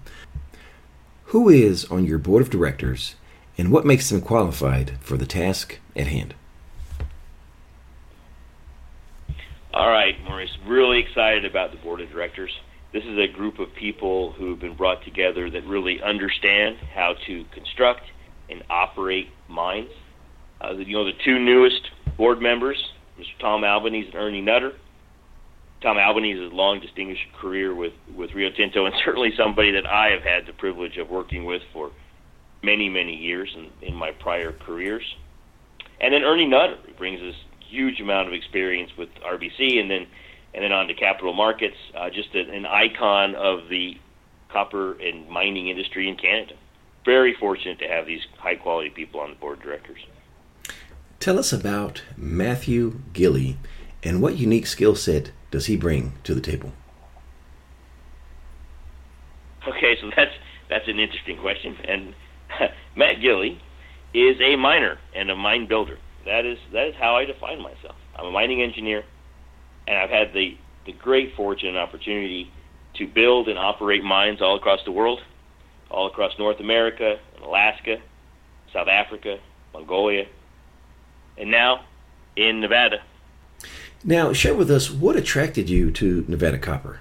Who 1.26 1.50
is 1.50 1.86
on 1.86 2.06
your 2.06 2.20
board 2.20 2.44
of 2.44 2.52
directors 2.52 3.16
and 3.58 3.72
what 3.72 3.84
makes 3.84 4.10
them 4.10 4.22
qualified 4.22 5.00
for 5.00 5.18
the 5.18 5.26
task 5.26 5.80
at 5.96 6.06
hand? 6.06 6.36
All 9.74 9.90
right, 9.90 10.16
Maurice, 10.24 10.56
really 10.68 11.00
excited 11.00 11.44
about 11.44 11.72
the 11.72 11.78
board 11.78 12.00
of 12.00 12.10
directors. 12.12 12.52
This 12.94 13.04
is 13.06 13.18
a 13.18 13.28
group 13.28 13.58
of 13.58 13.74
people 13.74 14.34
who 14.34 14.52
have 14.52 14.60
been 14.60 14.76
brought 14.76 15.04
together 15.04 15.50
that 15.50 15.66
really 15.66 16.00
understand 16.02 16.78
how 16.94 17.16
to 17.26 17.44
construct 17.52 18.04
and 18.52 18.64
operate 18.70 19.30
mines. 19.50 19.90
Uh, 20.62 20.74
you 20.74 20.96
know, 20.96 21.06
the 21.06 21.18
two 21.26 21.40
newest 21.40 21.90
board 22.18 22.40
members, 22.40 22.78
Mr. 23.20 23.40
Tom 23.40 23.64
Albanese 23.64 24.08
and 24.08 24.16
Ernie 24.16 24.42
Nutter. 24.42 24.74
Tom 25.82 25.98
Albanese 25.98 26.42
has 26.42 26.52
a 26.52 26.56
long 26.56 26.80
distinguished 26.80 27.32
career 27.40 27.74
with, 27.74 27.94
with 28.16 28.34
Rio 28.34 28.50
Tinto 28.50 28.86
and 28.86 28.96
certainly 29.06 29.32
somebody 29.38 29.72
that 29.72 29.86
I 29.86 30.10
have 30.10 30.24
had 30.24 30.46
the 30.48 30.54
privilege 30.54 30.98
of 30.98 31.10
working 31.10 31.46
with 31.46 31.62
for 31.74 31.92
many, 32.64 32.90
many 32.90 33.16
years 33.16 33.56
in, 33.56 33.88
in 33.88 33.96
my 33.96 34.12
prior 34.12 34.52
careers. 34.52 35.04
And 36.02 36.14
then 36.14 36.24
Ernie 36.24 36.48
Nutter 36.48 36.78
brings 36.98 37.22
us 37.22 37.36
huge 37.70 38.00
amount 38.00 38.28
of 38.28 38.34
experience 38.34 38.92
with 38.98 39.10
RBC 39.26 39.80
and 39.80 39.90
then 39.90 40.08
and 40.54 40.64
then 40.64 40.72
on 40.72 40.88
to 40.88 40.94
capital 40.94 41.34
markets, 41.34 41.76
uh, 41.98 42.10
just 42.10 42.34
a, 42.34 42.40
an 42.40 42.66
icon 42.66 43.36
of 43.36 43.68
the 43.70 43.98
copper 44.50 44.94
and 45.02 45.30
mining 45.30 45.68
industry 45.68 46.08
in 46.08 46.16
Canada. 46.16 46.54
Very 47.04 47.36
fortunate 47.38 47.78
to 47.80 47.88
have 47.90 48.06
these 48.06 48.22
high 48.38 48.56
quality 48.56 48.90
people 48.90 49.20
on 49.20 49.32
the 49.32 49.36
board 49.36 49.58
of 49.58 49.64
directors. 49.64 50.00
Tell 51.20 51.40
us 51.40 51.52
about 51.52 52.04
Matthew 52.18 53.02
Gili 53.14 53.58
and 54.04 54.22
what 54.22 54.38
unique 54.38 54.68
skill 54.68 54.96
set 54.96 55.32
does 55.50 55.66
he 55.66 55.76
bring 55.76 56.14
to 56.24 56.36
the 56.36 56.42
table? 56.42 56.74
Okay, 59.68 59.98
so 60.00 60.12
that's 60.16 60.34
that's 60.70 60.88
an 60.88 61.00
interesting 61.00 61.38
question. 61.40 61.76
And 61.88 62.14
Matt 62.96 63.20
Gili 63.22 63.60
is 64.14 64.40
a 64.42 64.56
miner 64.56 65.00
and 65.16 65.30
a 65.30 65.36
mine 65.36 65.68
builder. 65.68 65.98
That 66.26 66.46
is 66.46 66.60
that 66.72 66.88
is 66.88 66.96
how 66.96 67.16
I 67.16 67.26
define 67.26 67.62
myself. 67.62 67.96
I'm 68.16 68.28
a 68.28 68.32
mining 68.32 68.62
engineer, 68.62 69.04
and 69.88 69.98
I've 69.98 70.10
had 70.10 70.34
the 70.34 70.58
the 70.86 70.94
great 70.94 71.36
fortune 71.36 71.70
and 71.70 71.78
opportunity 71.78 72.52
to 72.96 73.08
build 73.08 73.48
and 73.48 73.58
operate 73.58 74.04
mines 74.04 74.42
all 74.42 74.56
across 74.56 74.84
the 74.86 74.92
world, 74.92 75.20
all 75.90 76.08
across 76.08 76.38
North 76.38 76.60
America, 76.60 77.20
Alaska, 77.44 77.98
South 78.72 78.88
Africa, 78.88 79.40
Mongolia, 79.74 80.26
and 81.38 81.52
now 81.52 81.86
in 82.36 82.60
Nevada. 82.60 83.02
Now, 84.04 84.34
share 84.34 84.54
with 84.54 84.70
us 84.70 84.92
what 84.92 85.16
attracted 85.16 85.70
you 85.70 85.92
to 85.94 86.26
Nevada 86.28 86.60
Copper. 86.60 87.00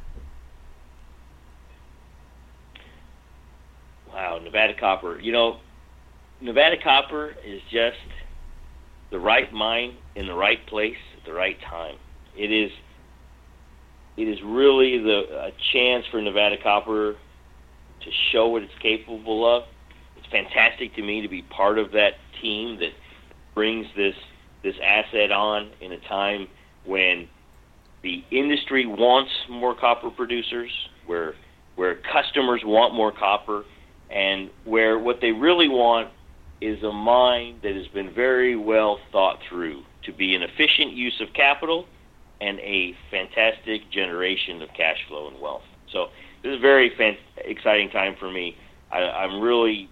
Wow, 4.10 4.40
Nevada 4.42 4.74
Copper. 4.78 5.20
You 5.20 5.32
know, 5.32 5.58
Nevada 6.40 6.76
Copper 6.82 7.34
is 7.44 7.60
just 7.70 7.98
the 9.10 9.18
right 9.18 9.52
mine 9.52 9.96
in 10.14 10.26
the 10.26 10.34
right 10.34 10.64
place 10.66 10.96
at 11.18 11.24
the 11.26 11.32
right 11.32 11.60
time. 11.60 11.96
It 12.36 12.50
is 12.50 12.70
it 14.16 14.28
is 14.28 14.38
really 14.42 14.98
the 14.98 15.48
a 15.48 15.52
chance 15.72 16.06
for 16.10 16.20
Nevada 16.22 16.56
Copper 16.62 17.16
to 18.00 18.10
show 18.32 18.48
what 18.48 18.62
it's 18.62 18.78
capable 18.80 19.56
of. 19.56 19.64
It's 20.16 20.26
fantastic 20.28 20.94
to 20.94 21.02
me 21.02 21.22
to 21.22 21.28
be 21.28 21.42
part 21.42 21.78
of 21.78 21.92
that 21.92 22.14
team 22.40 22.78
that 22.80 22.92
brings 23.54 23.86
this 23.96 24.14
this 24.62 24.74
asset 24.82 25.30
on 25.30 25.70
in 25.80 25.92
a 25.92 26.00
time 26.08 26.48
when 26.86 27.28
the 28.02 28.24
industry 28.30 28.86
wants 28.86 29.30
more 29.48 29.74
copper 29.74 30.10
producers, 30.10 30.70
where 31.06 31.34
where 31.76 31.96
customers 32.12 32.62
want 32.64 32.94
more 32.94 33.12
copper, 33.12 33.64
and 34.10 34.50
where 34.64 34.98
what 34.98 35.20
they 35.20 35.32
really 35.32 35.68
want 35.68 36.10
is 36.60 36.82
a 36.82 36.92
mine 36.92 37.58
that 37.62 37.74
has 37.74 37.86
been 37.88 38.12
very 38.14 38.56
well 38.56 38.98
thought 39.12 39.38
through 39.48 39.82
to 40.04 40.12
be 40.12 40.34
an 40.34 40.42
efficient 40.42 40.92
use 40.92 41.20
of 41.20 41.32
capital 41.34 41.86
and 42.40 42.58
a 42.60 42.94
fantastic 43.10 43.90
generation 43.90 44.62
of 44.62 44.68
cash 44.76 44.98
flow 45.08 45.28
and 45.28 45.40
wealth. 45.40 45.62
So 45.92 46.08
this 46.42 46.50
is 46.50 46.58
a 46.58 46.60
very 46.60 46.94
fan- 46.96 47.16
exciting 47.38 47.90
time 47.90 48.16
for 48.18 48.30
me. 48.30 48.56
I, 48.92 48.98
I'm 48.98 49.40
really, 49.40 49.88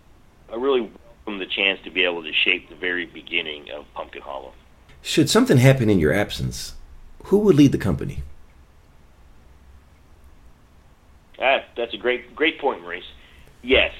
I 0.51 0.57
really 0.57 0.91
welcome 1.25 1.39
the 1.39 1.47
chance 1.55 1.79
to 1.85 1.91
be 1.91 2.05
able 2.05 2.23
to 2.23 2.33
shape 2.33 2.69
the 2.69 2.75
very 2.75 3.07
beginning 3.07 3.71
of 3.71 3.85
Pumpkin 3.95 4.23
Hollow. 4.23 4.53
Should 5.03 5.31
something 5.31 5.59
happen 5.59 5.91
in 5.91 5.99
your 5.99 6.13
absence, 6.13 6.75
who 7.25 7.39
would 7.39 7.57
lead 7.57 7.73
the 7.73 7.79
company? 7.79 8.23
Ah, 11.41 11.65
that's 11.77 11.95
a 11.95 11.97
great, 11.97 12.35
great 12.35 12.61
point, 12.61 12.83
Maurice. 12.83 13.05
Yes, 13.63 13.93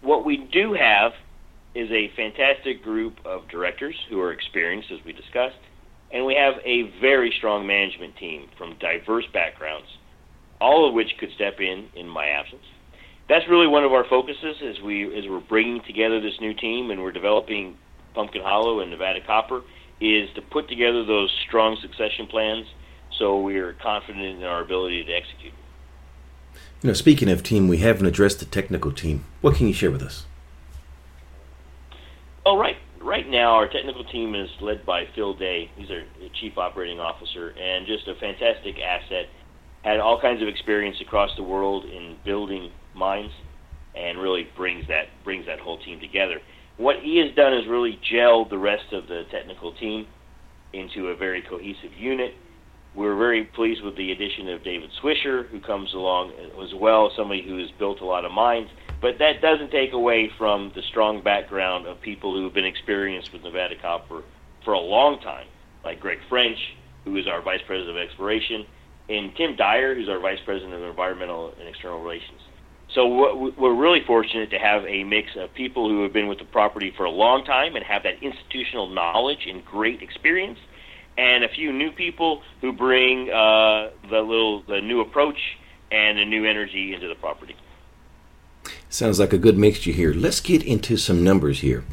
what 0.00 0.24
we 0.24 0.36
do 0.36 0.74
have 0.74 1.12
is 1.74 1.90
a 1.90 2.10
fantastic 2.16 2.82
group 2.82 3.14
of 3.24 3.48
directors 3.48 3.96
who 4.08 4.20
are 4.20 4.32
experienced, 4.32 4.90
as 4.90 5.04
we 5.04 5.12
discussed, 5.12 5.56
and 6.10 6.24
we 6.24 6.34
have 6.34 6.54
a 6.64 6.90
very 7.00 7.32
strong 7.36 7.66
management 7.66 8.16
team 8.16 8.48
from 8.56 8.76
diverse 8.78 9.26
backgrounds, 9.32 9.88
all 10.60 10.88
of 10.88 10.94
which 10.94 11.18
could 11.18 11.30
step 11.34 11.60
in 11.60 11.88
in 11.94 12.08
my 12.08 12.26
absence. 12.26 12.64
That's 13.28 13.48
really 13.48 13.66
one 13.66 13.84
of 13.84 13.92
our 13.92 14.04
focuses 14.04 14.56
as 14.62 14.80
we 14.80 15.16
as 15.16 15.28
we're 15.28 15.40
bringing 15.40 15.82
together 15.82 16.20
this 16.20 16.40
new 16.40 16.54
team 16.54 16.90
and 16.90 17.02
we're 17.02 17.12
developing 17.12 17.76
Pumpkin 18.14 18.42
Hollow 18.42 18.80
and 18.80 18.90
Nevada 18.90 19.20
Copper 19.20 19.62
is 20.00 20.28
to 20.34 20.42
put 20.42 20.68
together 20.68 21.04
those 21.04 21.32
strong 21.46 21.76
succession 21.80 22.26
plans 22.26 22.66
so 23.18 23.40
we're 23.40 23.72
confident 23.72 24.24
in 24.24 24.44
our 24.44 24.62
ability 24.62 25.04
to 25.04 25.12
execute. 25.12 25.54
You 26.82 26.88
know, 26.88 26.92
speaking 26.92 27.28
of 27.30 27.42
team, 27.42 27.68
we 27.68 27.78
haven't 27.78 28.06
addressed 28.06 28.40
the 28.40 28.44
technical 28.44 28.92
team. 28.92 29.24
What 29.40 29.56
can 29.56 29.66
you 29.66 29.72
share 29.72 29.90
with 29.90 30.02
us? 30.02 30.26
Oh, 32.44 32.58
right. 32.58 32.76
Right 33.00 33.28
now, 33.28 33.54
our 33.54 33.68
technical 33.68 34.04
team 34.04 34.34
is 34.34 34.50
led 34.60 34.84
by 34.84 35.06
Phil 35.14 35.34
Day. 35.34 35.70
He's 35.76 35.90
our 35.90 36.02
chief 36.40 36.58
operating 36.58 37.00
officer 37.00 37.50
and 37.50 37.86
just 37.86 38.06
a 38.08 38.14
fantastic 38.16 38.78
asset. 38.78 39.28
Had 39.82 40.00
all 40.00 40.20
kinds 40.20 40.42
of 40.42 40.48
experience 40.48 41.00
across 41.00 41.34
the 41.36 41.42
world 41.42 41.84
in 41.84 42.16
building 42.24 42.72
mines, 42.96 43.30
and 43.94 44.18
really 44.18 44.48
brings 44.56 44.86
that 44.88 45.06
brings 45.24 45.46
that 45.46 45.60
whole 45.60 45.78
team 45.78 46.00
together. 46.00 46.40
What 46.76 46.96
he 47.00 47.18
has 47.18 47.34
done 47.34 47.54
is 47.54 47.66
really 47.66 47.98
gelled 48.12 48.50
the 48.50 48.58
rest 48.58 48.92
of 48.92 49.06
the 49.08 49.24
technical 49.30 49.72
team 49.72 50.06
into 50.72 51.08
a 51.08 51.16
very 51.16 51.42
cohesive 51.42 51.92
unit. 51.96 52.34
We're 52.94 53.16
very 53.16 53.44
pleased 53.44 53.82
with 53.82 53.96
the 53.96 54.12
addition 54.12 54.48
of 54.48 54.64
David 54.64 54.90
Swisher, 55.02 55.48
who 55.48 55.60
comes 55.60 55.92
along 55.94 56.32
as 56.62 56.74
well, 56.74 57.10
somebody 57.16 57.42
who 57.42 57.58
has 57.58 57.70
built 57.78 58.00
a 58.00 58.04
lot 58.04 58.24
of 58.24 58.32
mines. 58.32 58.68
But 59.00 59.18
that 59.18 59.42
doesn't 59.42 59.70
take 59.70 59.92
away 59.92 60.30
from 60.38 60.72
the 60.74 60.82
strong 60.82 61.22
background 61.22 61.86
of 61.86 62.00
people 62.00 62.34
who 62.34 62.44
have 62.44 62.54
been 62.54 62.64
experienced 62.64 63.32
with 63.32 63.42
Nevada 63.42 63.74
Copper 63.80 64.22
for 64.64 64.72
a 64.72 64.80
long 64.80 65.20
time, 65.20 65.46
like 65.84 66.00
Greg 66.00 66.18
French, 66.28 66.58
who 67.04 67.16
is 67.16 67.26
our 67.26 67.42
Vice 67.42 67.60
President 67.66 67.96
of 67.96 68.02
Exploration, 68.02 68.66
and 69.08 69.34
Tim 69.36 69.56
Dyer, 69.56 69.94
who's 69.94 70.08
our 70.08 70.18
Vice 70.18 70.40
President 70.44 70.74
of 70.74 70.82
Environmental 70.82 71.52
and 71.58 71.68
External 71.68 72.00
Relations. 72.02 72.40
So 72.96 73.52
we're 73.58 73.74
really 73.74 74.00
fortunate 74.06 74.48
to 74.52 74.58
have 74.58 74.86
a 74.86 75.04
mix 75.04 75.36
of 75.36 75.52
people 75.52 75.90
who 75.90 76.02
have 76.04 76.14
been 76.14 76.28
with 76.28 76.38
the 76.38 76.46
property 76.46 76.94
for 76.96 77.04
a 77.04 77.10
long 77.10 77.44
time 77.44 77.76
and 77.76 77.84
have 77.84 78.04
that 78.04 78.22
institutional 78.22 78.88
knowledge 78.88 79.46
and 79.46 79.62
great 79.62 80.00
experience, 80.00 80.58
and 81.18 81.44
a 81.44 81.48
few 81.48 81.74
new 81.74 81.92
people 81.92 82.40
who 82.62 82.72
bring 82.72 83.30
uh, 83.30 83.90
the 84.08 84.20
little 84.20 84.62
the 84.62 84.80
new 84.80 85.02
approach 85.02 85.58
and 85.92 86.16
the 86.16 86.24
new 86.24 86.46
energy 86.46 86.94
into 86.94 87.06
the 87.06 87.14
property. 87.16 87.54
Sounds 88.88 89.20
like 89.20 89.34
a 89.34 89.38
good 89.38 89.58
mixture 89.58 89.90
here. 89.90 90.14
Let's 90.14 90.40
get 90.40 90.62
into 90.62 90.96
some 90.96 91.22
numbers 91.22 91.60
here. 91.60 91.84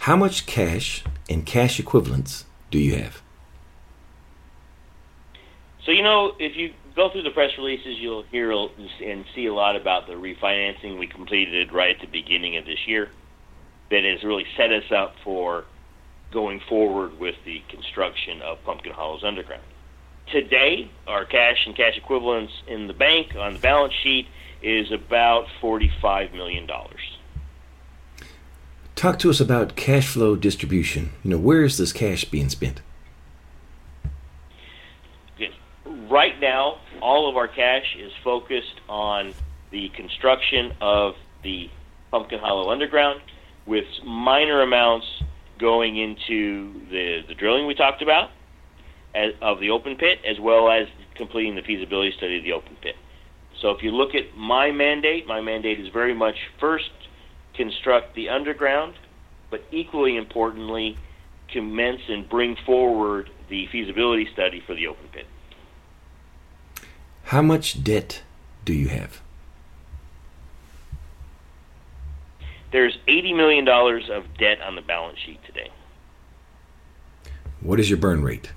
How 0.00 0.16
much 0.16 0.44
cash 0.46 1.04
and 1.30 1.46
cash 1.46 1.78
equivalents 1.78 2.46
do 2.72 2.80
you 2.80 2.96
have? 2.96 3.22
So 5.84 5.92
you 5.92 6.02
know, 6.02 6.34
if 6.40 6.56
you 6.56 6.74
go 6.98 7.08
through 7.08 7.22
the 7.22 7.30
press 7.30 7.52
releases, 7.56 7.96
you'll 7.98 8.24
hear 8.24 8.50
and 8.50 9.24
see 9.32 9.46
a 9.46 9.54
lot 9.54 9.76
about 9.76 10.08
the 10.08 10.14
refinancing 10.14 10.98
we 10.98 11.06
completed 11.06 11.72
right 11.72 11.94
at 11.94 12.00
the 12.00 12.08
beginning 12.08 12.56
of 12.56 12.66
this 12.66 12.88
year 12.88 13.08
that 13.90 14.02
has 14.02 14.24
really 14.24 14.44
set 14.56 14.72
us 14.72 14.90
up 14.90 15.14
for 15.22 15.64
going 16.32 16.60
forward 16.68 17.18
with 17.20 17.36
the 17.44 17.62
construction 17.68 18.42
of 18.42 18.62
Pumpkin 18.64 18.92
Hollows 18.92 19.22
Underground. 19.22 19.62
Today, 20.26 20.90
our 21.06 21.24
cash 21.24 21.64
and 21.66 21.76
cash 21.76 21.96
equivalents 21.96 22.52
in 22.66 22.88
the 22.88 22.92
bank 22.92 23.36
on 23.36 23.54
the 23.54 23.60
balance 23.60 23.94
sheet 24.02 24.26
is 24.60 24.90
about 24.90 25.46
$45 25.62 26.34
million. 26.34 26.68
Talk 28.96 29.20
to 29.20 29.30
us 29.30 29.38
about 29.38 29.76
cash 29.76 30.08
flow 30.08 30.34
distribution. 30.34 31.12
You 31.22 31.30
know, 31.30 31.38
where 31.38 31.62
is 31.62 31.78
this 31.78 31.92
cash 31.92 32.24
being 32.24 32.48
spent? 32.48 32.82
Right 36.10 36.40
now, 36.40 36.78
all 37.00 37.28
of 37.28 37.36
our 37.36 37.48
cash 37.48 37.96
is 37.98 38.12
focused 38.22 38.80
on 38.88 39.34
the 39.70 39.88
construction 39.90 40.72
of 40.80 41.14
the 41.42 41.70
Pumpkin 42.10 42.38
Hollow 42.38 42.70
Underground, 42.70 43.20
with 43.66 43.84
minor 44.04 44.62
amounts 44.62 45.06
going 45.58 45.96
into 45.96 46.72
the, 46.90 47.22
the 47.28 47.34
drilling 47.34 47.66
we 47.66 47.74
talked 47.74 48.02
about 48.02 48.30
as, 49.14 49.32
of 49.42 49.60
the 49.60 49.70
open 49.70 49.96
pit, 49.96 50.20
as 50.26 50.40
well 50.40 50.70
as 50.70 50.88
completing 51.16 51.54
the 51.54 51.62
feasibility 51.62 52.12
study 52.16 52.38
of 52.38 52.44
the 52.44 52.52
open 52.52 52.76
pit. 52.80 52.96
So 53.60 53.70
if 53.70 53.82
you 53.82 53.90
look 53.90 54.14
at 54.14 54.36
my 54.36 54.70
mandate, 54.70 55.26
my 55.26 55.40
mandate 55.40 55.80
is 55.80 55.88
very 55.88 56.14
much 56.14 56.36
first 56.60 56.90
construct 57.54 58.14
the 58.14 58.28
underground, 58.28 58.94
but 59.50 59.64
equally 59.72 60.16
importantly, 60.16 60.96
commence 61.52 62.02
and 62.08 62.28
bring 62.28 62.56
forward 62.64 63.30
the 63.48 63.66
feasibility 63.72 64.28
study 64.32 64.62
for 64.66 64.74
the 64.74 64.86
open 64.86 65.08
pit. 65.12 65.26
How 67.28 67.42
much 67.42 67.84
debt 67.84 68.22
do 68.64 68.72
you 68.72 68.88
have? 68.88 69.20
There's 72.72 72.96
$80 73.06 73.36
million 73.36 73.68
of 73.68 74.38
debt 74.38 74.62
on 74.62 74.76
the 74.76 74.80
balance 74.80 75.18
sheet 75.18 75.38
today. 75.44 75.70
What 77.60 77.80
is 77.80 77.90
your 77.90 77.98
burn 77.98 78.22
rate? 78.22 78.52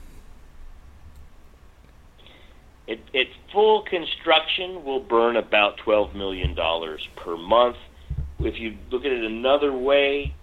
At, 2.88 3.00
at 3.14 3.28
full 3.52 3.84
construction, 3.84 4.86
will 4.86 5.02
burn 5.02 5.36
about 5.36 5.78
$12 5.86 6.16
million 6.16 6.56
per 7.18 7.36
month. 7.36 7.76
If 8.40 8.58
you 8.58 8.78
look 8.90 9.04
at 9.04 9.12
it 9.12 9.26
another 9.26 9.74
way, 9.74 10.34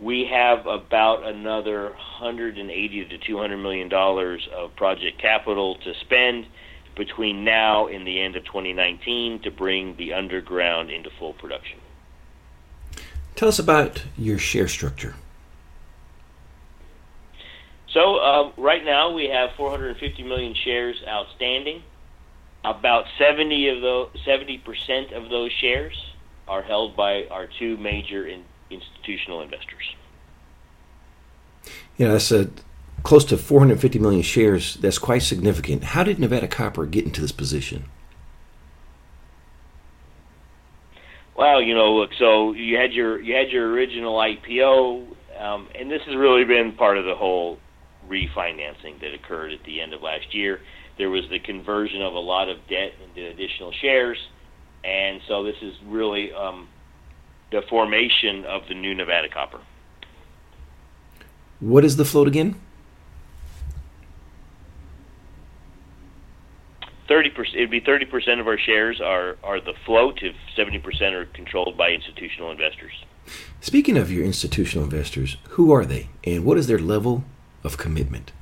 we 0.00 0.26
have 0.32 0.66
about 0.66 1.26
another 1.26 1.90
180 1.90 3.04
to 3.04 3.18
200 3.18 3.58
million 3.58 3.90
dollars 3.90 4.48
of 4.56 4.74
project 4.74 5.20
capital 5.20 5.74
to 5.84 5.92
spend 6.00 6.46
between 6.96 7.44
now 7.44 7.86
and 7.86 8.06
the 8.06 8.20
end 8.20 8.36
of 8.36 8.44
2019 8.44 9.40
to 9.40 9.50
bring 9.50 9.96
the 9.96 10.12
underground 10.12 10.90
into 10.90 11.10
full 11.18 11.32
production. 11.34 11.78
Tell 13.34 13.48
us 13.48 13.58
about 13.58 14.02
your 14.16 14.38
share 14.38 14.68
structure. 14.68 15.14
So 17.88 18.16
uh, 18.16 18.52
right 18.56 18.84
now 18.84 19.12
we 19.12 19.28
have 19.28 19.50
450 19.56 20.22
million 20.24 20.54
shares 20.54 20.96
outstanding. 21.06 21.82
About 22.64 23.04
70 23.18 23.68
of 23.68 23.82
those, 23.82 24.08
70 24.24 24.58
percent 24.58 25.12
of 25.12 25.30
those 25.30 25.52
shares 25.52 25.94
are 26.48 26.62
held 26.62 26.96
by 26.96 27.26
our 27.30 27.46
two 27.58 27.76
major 27.76 28.26
in, 28.26 28.44
institutional 28.70 29.42
investors. 29.42 29.94
Yeah, 31.96 32.12
that's 32.12 32.32
a 32.32 32.48
close 33.04 33.24
to 33.26 33.36
450 33.36 33.98
million 34.00 34.22
shares. 34.22 34.74
That's 34.76 34.98
quite 34.98 35.22
significant. 35.22 35.84
How 35.84 36.02
did 36.02 36.18
Nevada 36.18 36.48
Copper 36.48 36.86
get 36.86 37.04
into 37.04 37.20
this 37.20 37.32
position? 37.32 37.84
Well, 41.36 41.62
you 41.62 41.74
know, 41.74 41.94
look. 41.94 42.10
So 42.18 42.52
you 42.52 42.76
had 42.76 42.92
your 42.92 43.20
you 43.20 43.34
had 43.34 43.50
your 43.50 43.70
original 43.70 44.14
IPO, 44.14 45.06
um, 45.38 45.68
and 45.78 45.90
this 45.90 46.02
has 46.06 46.16
really 46.16 46.44
been 46.44 46.72
part 46.72 46.96
of 46.96 47.04
the 47.04 47.14
whole 47.14 47.58
refinancing 48.08 49.00
that 49.00 49.14
occurred 49.14 49.52
at 49.52 49.62
the 49.64 49.80
end 49.80 49.92
of 49.92 50.02
last 50.02 50.34
year. 50.34 50.60
There 50.96 51.10
was 51.10 51.28
the 51.30 51.40
conversion 51.40 52.02
of 52.02 52.14
a 52.14 52.20
lot 52.20 52.48
of 52.48 52.58
debt 52.68 52.92
into 53.04 53.28
additional 53.28 53.72
shares, 53.72 54.18
and 54.84 55.20
so 55.26 55.42
this 55.42 55.56
is 55.60 55.74
really 55.86 56.32
um, 56.32 56.68
the 57.50 57.62
formation 57.68 58.44
of 58.44 58.62
the 58.68 58.74
new 58.74 58.94
Nevada 58.94 59.28
Copper. 59.28 59.60
What 61.58 61.84
is 61.84 61.96
the 61.96 62.04
float 62.04 62.28
again? 62.28 62.60
Thirty 67.08 67.30
percent. 67.30 67.56
It'd 67.56 67.70
be 67.70 67.80
thirty 67.80 68.06
percent 68.06 68.40
of 68.40 68.46
our 68.46 68.58
shares 68.58 69.00
are 69.00 69.36
are 69.42 69.60
the 69.60 69.74
float. 69.84 70.22
If 70.22 70.34
seventy 70.56 70.78
percent 70.78 71.14
are 71.14 71.26
controlled 71.26 71.76
by 71.76 71.90
institutional 71.90 72.50
investors. 72.50 72.92
Speaking 73.60 73.96
of 73.96 74.10
your 74.10 74.24
institutional 74.24 74.84
investors, 74.84 75.36
who 75.50 75.72
are 75.72 75.84
they, 75.84 76.08
and 76.24 76.44
what 76.44 76.58
is 76.58 76.66
their 76.66 76.78
level 76.78 77.24
of 77.62 77.76
commitment? 77.76 78.32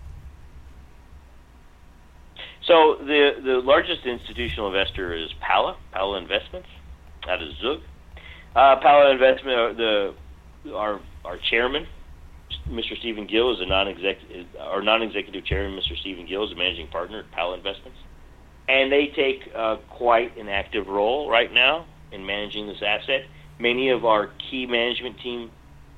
So 2.65 2.97
the 3.01 3.33
the 3.43 3.61
largest 3.65 4.07
institutional 4.07 4.69
investor 4.69 5.15
is 5.15 5.33
Pala 5.41 5.77
Pala 5.93 6.19
Investments 6.19 6.69
out 7.29 7.43
of 7.43 7.49
Zug. 7.61 7.81
Uh, 8.55 8.77
Pala 8.81 9.11
Investment, 9.11 9.59
uh, 9.59 9.73
the 9.73 10.15
our 10.75 11.01
our 11.25 11.39
chairman, 11.39 11.87
Mr. 12.69 12.97
Stephen 12.99 13.27
Gill, 13.27 13.53
is 13.53 13.61
a 13.61 13.67
non-executive 13.67 14.47
our 14.61 14.83
non-executive 14.83 15.45
chairman, 15.45 15.79
Mr. 15.79 15.99
Stephen 15.99 16.27
Gill, 16.27 16.45
is 16.45 16.53
a 16.53 16.57
managing 16.57 16.87
partner 16.89 17.21
at 17.21 17.31
Pala 17.33 17.57
Investments, 17.57 17.99
and 18.69 18.93
they 18.93 19.09
take 19.15 19.51
uh, 19.55 19.77
quite 19.91 20.37
an 20.37 20.49
active 20.49 20.87
role 20.87 21.29
right 21.29 21.53
now 21.53 21.87
in 22.13 22.25
managing 22.25 22.67
this 22.67 22.83
asset. 22.85 23.23
Many 23.59 23.91
of 23.91 24.05
our 24.05 24.31
key 24.51 24.67
management 24.67 25.21
team 25.21 25.51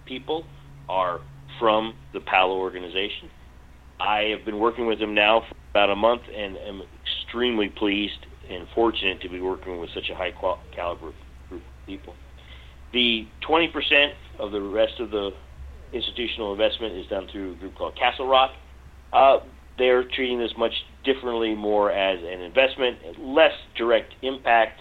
people 0.06 0.44
are 0.88 1.20
from 1.58 1.94
the 2.12 2.20
Pala 2.20 2.54
organization. 2.54 3.30
I 4.00 4.34
have 4.36 4.44
been 4.44 4.58
working 4.58 4.86
with 4.86 4.98
them 4.98 5.14
now 5.14 5.42
for 5.48 5.54
about 5.70 5.90
a 5.90 5.96
month 5.96 6.22
and 6.34 6.56
am 6.56 6.82
extremely 7.02 7.68
pleased 7.68 8.26
and 8.50 8.66
fortunate 8.74 9.20
to 9.22 9.28
be 9.28 9.40
working 9.40 9.78
with 9.78 9.90
such 9.94 10.10
a 10.10 10.14
high 10.14 10.30
quality 10.30 10.62
caliber 10.74 11.12
group 11.48 11.62
of 11.62 11.86
people. 11.86 12.14
The 12.92 13.26
20% 13.48 14.12
of 14.38 14.52
the 14.52 14.60
rest 14.60 15.00
of 15.00 15.10
the 15.10 15.30
institutional 15.92 16.52
investment 16.52 16.94
is 16.94 17.06
done 17.06 17.28
through 17.30 17.52
a 17.52 17.56
group 17.56 17.76
called 17.76 17.96
Castle 17.96 18.26
Rock. 18.26 18.50
Uh, 19.12 19.38
they're 19.78 20.04
treating 20.04 20.38
this 20.38 20.52
much 20.56 20.72
differently, 21.04 21.54
more 21.54 21.90
as 21.90 22.20
an 22.20 22.40
investment, 22.40 23.20
less 23.20 23.52
direct 23.76 24.14
impact, 24.22 24.80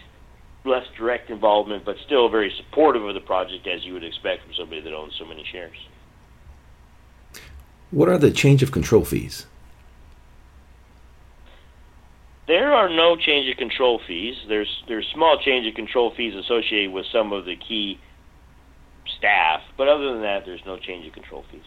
less 0.66 0.86
direct 0.98 1.30
involvement, 1.30 1.86
but 1.86 1.96
still 2.06 2.30
very 2.30 2.54
supportive 2.58 3.04
of 3.04 3.14
the 3.14 3.22
project, 3.22 3.68
as 3.68 3.84
you 3.84 3.94
would 3.94 4.04
expect 4.04 4.44
from 4.44 4.54
somebody 4.58 4.82
that 4.82 4.94
owns 4.94 5.14
so 5.20 5.26
many 5.26 5.46
shares. 5.52 5.78
What 7.92 8.10
are 8.10 8.18
the 8.18 8.32
change 8.32 8.64
of 8.64 8.72
control 8.72 9.06
fees? 9.06 9.46
There 12.48 12.74
are 12.74 12.90
no 12.90 13.16
change 13.16 13.50
of 13.50 13.58
control 13.58 14.02
fees. 14.06 14.36
There's 14.48 14.84
there's 14.88 15.08
small 15.14 15.40
change 15.40 15.68
of 15.68 15.76
control 15.76 16.12
fees 16.16 16.34
associated 16.36 16.92
with 16.92 17.06
some 17.12 17.32
of 17.32 17.46
the 17.46 17.56
key 17.56 18.00
staff, 19.18 19.62
but 19.78 19.88
other 19.88 20.12
than 20.12 20.22
that, 20.24 20.46
there's 20.46 20.66
no 20.66 20.78
change 20.78 21.08
of 21.08 21.14
control 21.14 21.46
fees. 21.52 21.62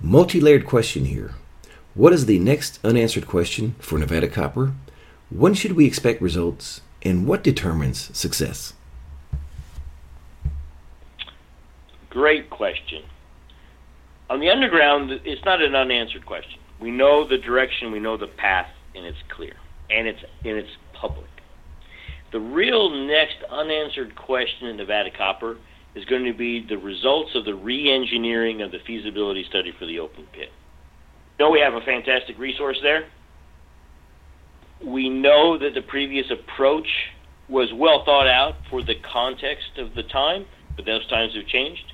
Multi-layered 0.00 0.66
question 0.66 1.06
here. 1.06 1.34
What 1.96 2.12
is 2.12 2.26
the 2.26 2.38
next 2.38 2.78
unanswered 2.84 3.26
question 3.26 3.74
for 3.78 3.98
Nevada 3.98 4.28
Copper? 4.28 4.74
When 5.30 5.54
should 5.54 5.72
we 5.72 5.86
expect 5.86 6.20
results, 6.20 6.82
and 7.02 7.26
what 7.26 7.42
determines 7.42 8.14
success? 8.14 8.74
Great 12.10 12.50
question. 12.50 13.02
On 14.28 14.40
the 14.40 14.50
underground, 14.50 15.10
it's 15.24 15.42
not 15.46 15.62
an 15.62 15.74
unanswered 15.74 16.26
question. 16.26 16.60
We 16.80 16.90
know 16.90 17.26
the 17.26 17.38
direction, 17.38 17.90
we 17.92 17.98
know 17.98 18.18
the 18.18 18.26
path, 18.26 18.68
and 18.94 19.06
it's 19.06 19.22
clear 19.30 19.54
and 19.88 20.06
it's 20.06 20.22
and 20.44 20.58
it's 20.58 20.76
public. 20.92 21.30
The 22.30 22.40
real 22.40 22.90
next 22.90 23.36
unanswered 23.48 24.16
question 24.16 24.68
in 24.68 24.76
Nevada 24.76 25.10
Copper 25.16 25.56
is 25.94 26.04
going 26.04 26.24
to 26.24 26.34
be 26.34 26.60
the 26.60 26.76
results 26.76 27.34
of 27.34 27.46
the 27.46 27.54
re-engineering 27.54 28.60
of 28.60 28.70
the 28.70 28.80
feasibility 28.80 29.44
study 29.44 29.72
for 29.78 29.86
the 29.86 29.98
open 30.00 30.26
pit. 30.32 30.50
Know 31.38 31.50
we 31.50 31.60
have 31.60 31.74
a 31.74 31.80
fantastic 31.80 32.38
resource 32.38 32.78
there. 32.82 33.06
We 34.84 35.08
know 35.08 35.58
that 35.58 35.74
the 35.74 35.82
previous 35.82 36.26
approach 36.30 36.88
was 37.48 37.72
well 37.72 38.04
thought 38.04 38.26
out 38.26 38.56
for 38.70 38.82
the 38.82 38.94
context 39.12 39.78
of 39.78 39.94
the 39.94 40.02
time, 40.02 40.46
but 40.76 40.84
those 40.84 41.06
times 41.08 41.34
have 41.34 41.46
changed, 41.46 41.92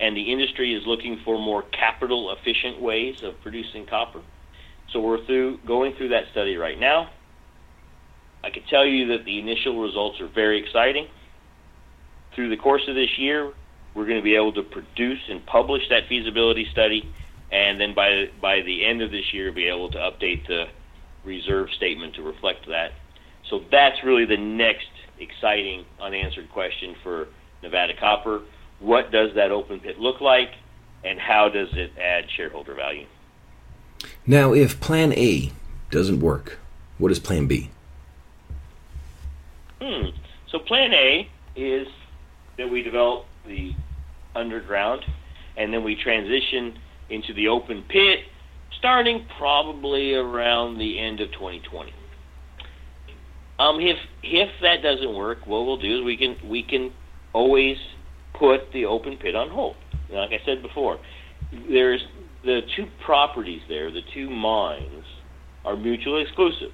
and 0.00 0.16
the 0.16 0.32
industry 0.32 0.74
is 0.74 0.82
looking 0.86 1.20
for 1.24 1.38
more 1.38 1.62
capital 1.62 2.34
efficient 2.34 2.80
ways 2.80 3.16
of 3.22 3.40
producing 3.42 3.86
copper. 3.86 4.22
So 4.92 5.00
we're 5.00 5.24
through 5.26 5.58
going 5.66 5.94
through 5.96 6.08
that 6.08 6.24
study 6.32 6.56
right 6.56 6.78
now. 6.78 7.10
I 8.42 8.50
can 8.50 8.62
tell 8.68 8.84
you 8.84 9.08
that 9.16 9.24
the 9.24 9.38
initial 9.38 9.80
results 9.80 10.20
are 10.20 10.28
very 10.28 10.62
exciting. 10.62 11.06
Through 12.34 12.50
the 12.50 12.56
course 12.56 12.82
of 12.88 12.94
this 12.94 13.18
year, 13.18 13.52
we're 13.94 14.06
going 14.06 14.18
to 14.18 14.24
be 14.24 14.34
able 14.34 14.52
to 14.54 14.62
produce 14.62 15.20
and 15.30 15.44
publish 15.46 15.82
that 15.88 16.08
feasibility 16.08 16.66
study, 16.72 17.08
and 17.50 17.80
then 17.80 17.94
by 17.94 18.26
by 18.40 18.62
the 18.62 18.84
end 18.84 19.02
of 19.02 19.10
this 19.10 19.32
year, 19.32 19.52
be 19.52 19.66
able 19.66 19.90
to 19.90 19.98
update 19.98 20.46
the 20.46 20.66
reserve 21.24 21.68
statement 21.76 22.14
to 22.14 22.22
reflect 22.22 22.66
that. 22.68 22.92
So 23.48 23.62
that's 23.70 24.02
really 24.04 24.24
the 24.24 24.36
next 24.36 24.88
exciting 25.18 25.84
unanswered 26.00 26.50
question 26.50 26.96
for 27.02 27.28
Nevada 27.62 27.94
Copper. 27.98 28.42
What 28.80 29.10
does 29.10 29.34
that 29.34 29.50
open 29.50 29.80
pit 29.80 29.98
look 29.98 30.20
like, 30.20 30.50
and 31.04 31.18
how 31.18 31.48
does 31.48 31.68
it 31.72 31.92
add 31.98 32.24
shareholder 32.36 32.74
value? 32.74 33.06
Now, 34.26 34.52
if 34.52 34.80
Plan 34.80 35.12
A 35.12 35.52
doesn't 35.90 36.20
work, 36.20 36.58
what 36.98 37.12
is 37.12 37.18
Plan 37.18 37.46
B? 37.46 37.70
Hmm. 39.80 40.08
So 40.50 40.58
plan 40.58 40.92
A 40.94 41.28
is 41.56 41.88
that 42.56 42.70
we 42.70 42.82
develop 42.82 43.26
the 43.46 43.74
underground, 44.34 45.04
and 45.56 45.72
then 45.72 45.84
we 45.84 45.94
transition 45.96 46.78
into 47.10 47.34
the 47.34 47.48
open 47.48 47.84
pit, 47.88 48.20
starting 48.78 49.26
probably 49.38 50.14
around 50.14 50.78
the 50.78 50.98
end 50.98 51.20
of 51.20 51.30
2020. 51.32 51.92
Um, 53.58 53.78
if 53.80 53.96
if 54.22 54.48
that 54.62 54.82
doesn't 54.82 55.14
work, 55.14 55.46
what 55.46 55.64
we'll 55.64 55.76
do 55.76 56.00
is 56.00 56.04
we 56.04 56.16
can 56.16 56.36
we 56.48 56.62
can 56.62 56.92
always 57.32 57.76
put 58.38 58.72
the 58.72 58.84
open 58.84 59.16
pit 59.16 59.36
on 59.36 59.48
hold. 59.48 59.76
Like 60.10 60.30
I 60.30 60.44
said 60.44 60.60
before, 60.60 60.98
there's 61.70 62.02
the 62.44 62.60
two 62.76 62.86
properties 63.04 63.62
there, 63.68 63.90
the 63.90 64.02
two 64.12 64.28
mines, 64.28 65.04
are 65.64 65.76
mutually 65.76 66.22
exclusive 66.22 66.72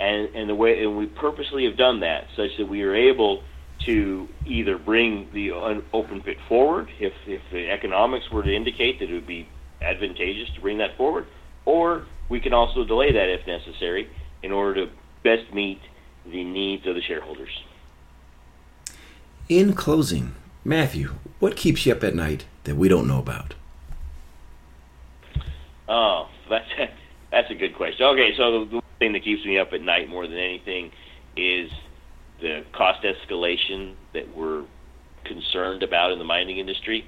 and 0.00 0.34
and 0.34 0.48
the 0.48 0.54
way 0.54 0.82
and 0.82 0.96
we 0.96 1.06
purposely 1.06 1.64
have 1.64 1.76
done 1.76 2.00
that 2.00 2.24
such 2.36 2.50
that 2.58 2.66
we 2.66 2.82
are 2.82 2.94
able 2.94 3.42
to 3.86 4.28
either 4.46 4.78
bring 4.78 5.28
the 5.32 5.52
open 5.92 6.20
pit 6.22 6.36
forward 6.48 6.88
if 6.98 7.12
if 7.26 7.40
the 7.50 7.70
economics 7.70 8.30
were 8.30 8.42
to 8.42 8.54
indicate 8.54 8.98
that 8.98 9.10
it 9.10 9.14
would 9.14 9.26
be 9.26 9.48
advantageous 9.80 10.50
to 10.54 10.60
bring 10.60 10.78
that 10.78 10.96
forward, 10.96 11.26
or 11.64 12.04
we 12.28 12.40
can 12.40 12.52
also 12.52 12.84
delay 12.84 13.12
that 13.12 13.28
if 13.28 13.46
necessary 13.46 14.08
in 14.42 14.52
order 14.52 14.86
to 14.86 14.92
best 15.22 15.52
meet 15.52 15.80
the 16.24 16.44
needs 16.44 16.86
of 16.86 16.94
the 16.94 17.02
shareholders. 17.02 17.62
In 19.48 19.72
closing, 19.72 20.34
Matthew, 20.64 21.14
what 21.38 21.56
keeps 21.56 21.86
you 21.86 21.92
up 21.92 22.04
at 22.04 22.14
night 22.14 22.44
that 22.64 22.76
we 22.76 22.88
don't 22.88 23.08
know 23.08 23.18
about? 23.18 23.54
Oh, 25.88 26.28
that's 26.48 26.68
that's 27.32 27.50
a 27.50 27.54
good 27.54 27.74
question. 27.74 28.04
Okay, 28.06 28.34
so 28.36 28.64
the 28.64 28.82
thing 28.98 29.12
that 29.12 29.24
keeps 29.24 29.44
me 29.44 29.58
up 29.58 29.72
at 29.72 29.80
night 29.80 30.08
more 30.08 30.26
than 30.26 30.38
anything 30.38 30.92
is 31.36 31.70
the 32.40 32.62
cost 32.72 33.04
escalation 33.04 33.94
that 34.14 34.24
we're 34.36 34.64
concerned 35.24 35.82
about 35.82 36.12
in 36.12 36.18
the 36.18 36.24
mining 36.24 36.58
industry. 36.58 37.04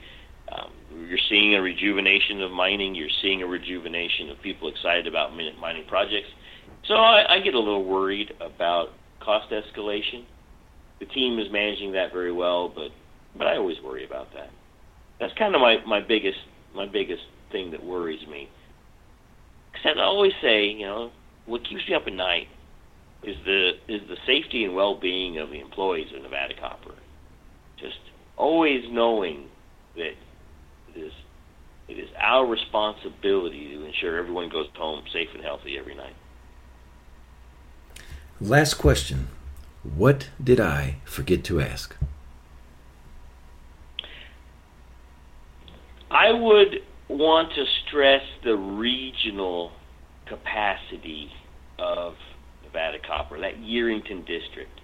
Um, 0.51 0.71
you're 1.09 1.19
seeing 1.29 1.55
a 1.55 1.63
rejuvenation 1.63 2.43
of 2.43 2.51
mining. 2.51 2.95
You're 2.95 3.09
seeing 3.23 3.43
a 3.43 3.47
rejuvenation 3.47 4.31
of 4.31 4.41
people 4.43 4.69
excited 4.69 5.07
about 5.07 5.33
mining 5.35 5.87
projects. 5.89 6.29
So 6.87 6.95
I, 6.95 7.37
I 7.37 7.41
get 7.41 7.55
a 7.55 7.59
little 7.59 7.85
worried 7.85 8.33
about 8.41 8.89
cost 9.21 9.51
escalation. 9.51 10.25
The 11.01 11.07
team 11.07 11.39
is 11.39 11.47
managing 11.51 11.93
that 11.93 12.13
very 12.13 12.33
well, 12.33 12.69
but 12.69 12.91
but 13.37 13.47
I 13.47 13.57
always 13.57 13.79
worry 13.83 14.05
about 14.05 14.33
that. 14.35 14.51
That's 15.19 15.33
kind 15.39 15.55
of 15.55 15.61
my, 15.61 15.79
my 15.87 16.01
biggest 16.01 16.39
my 16.75 16.87
biggest 16.87 17.23
thing 17.51 17.71
that 17.71 17.85
worries 17.85 18.27
me 18.29 18.49
Because 19.73 19.97
I 19.99 20.03
always 20.03 20.33
say, 20.43 20.67
you 20.67 20.87
know, 20.87 21.11
what 21.47 21.63
keeps 21.69 21.87
me 21.89 21.95
up 21.95 22.03
at 22.07 22.13
night 22.13 22.49
is 23.23 23.37
the 23.45 23.73
is 23.89 24.03
the 24.09 24.17
safety 24.27 24.65
and 24.65 24.75
well-being 24.75 25.39
of 25.39 25.51
the 25.51 25.61
employees 25.61 26.09
of 26.15 26.23
Nevada 26.23 26.55
Copper. 26.59 26.95
Just 27.79 27.99
always 28.37 28.85
knowing 28.91 29.49
that 29.95 30.15
it 30.95 30.97
is 30.97 31.13
it 31.89 31.99
is 31.99 32.09
our 32.19 32.47
responsibility 32.47 33.75
to 33.75 33.85
ensure 33.85 34.19
everyone 34.19 34.49
goes 34.49 34.67
home 34.75 35.05
safe 35.13 35.29
and 35.35 35.43
healthy 35.43 35.79
every 35.79 35.95
night. 35.95 36.15
Last 38.41 38.75
question. 38.75 39.29
What 39.83 40.31
did 40.43 40.61
I 40.61 40.97
forget 41.05 41.45
to 41.45 41.61
ask? 41.61 41.97
I 46.11 46.33
would 46.33 46.83
want 47.09 47.53
to 47.55 47.65
stress 47.87 48.23
the 48.45 48.57
regional 48.57 49.73
capacity 50.27 51.31
of 51.79 52.15
Nevada 52.73 52.99
Copper, 53.07 53.39
that 53.41 53.57
Yerington 53.59 54.27
district. 54.27 54.81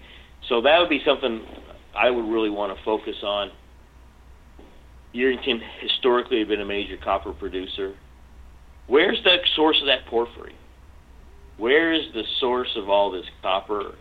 So 0.48 0.60
that 0.62 0.78
would 0.78 0.88
be 0.88 1.00
something 1.04 1.44
I 1.96 2.10
would 2.10 2.26
really 2.26 2.50
want 2.50 2.76
to 2.76 2.84
focus 2.84 3.16
on. 3.22 3.50
Yerington 5.14 5.60
historically 5.80 6.38
had 6.38 6.48
been 6.48 6.60
a 6.60 6.66
major 6.66 6.96
copper 7.02 7.32
producer. 7.32 7.94
Where's 8.86 9.22
the 9.24 9.36
source 9.56 9.78
of 9.80 9.86
that 9.86 10.06
porphyry? 10.06 10.54
Where 11.56 11.92
is 11.92 12.12
the 12.14 12.22
source 12.40 12.68
of 12.76 12.88
all 12.88 13.10
this 13.10 13.26
copper? 13.42 13.96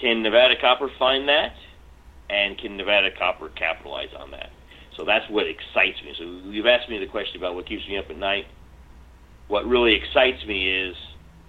Can 0.00 0.22
Nevada 0.22 0.54
Copper 0.60 0.90
find 0.98 1.28
that? 1.28 1.54
And 2.28 2.58
can 2.58 2.76
Nevada 2.76 3.10
Copper 3.16 3.48
capitalize 3.50 4.08
on 4.18 4.30
that? 4.32 4.50
So 4.96 5.04
that's 5.04 5.28
what 5.30 5.46
excites 5.46 6.02
me. 6.04 6.14
So 6.18 6.50
you've 6.50 6.66
asked 6.66 6.88
me 6.88 6.98
the 6.98 7.06
question 7.06 7.36
about 7.36 7.54
what 7.54 7.66
keeps 7.66 7.86
me 7.88 7.96
up 7.96 8.06
at 8.10 8.18
night. 8.18 8.46
What 9.48 9.66
really 9.66 9.94
excites 9.94 10.44
me 10.46 10.68
is 10.68 10.96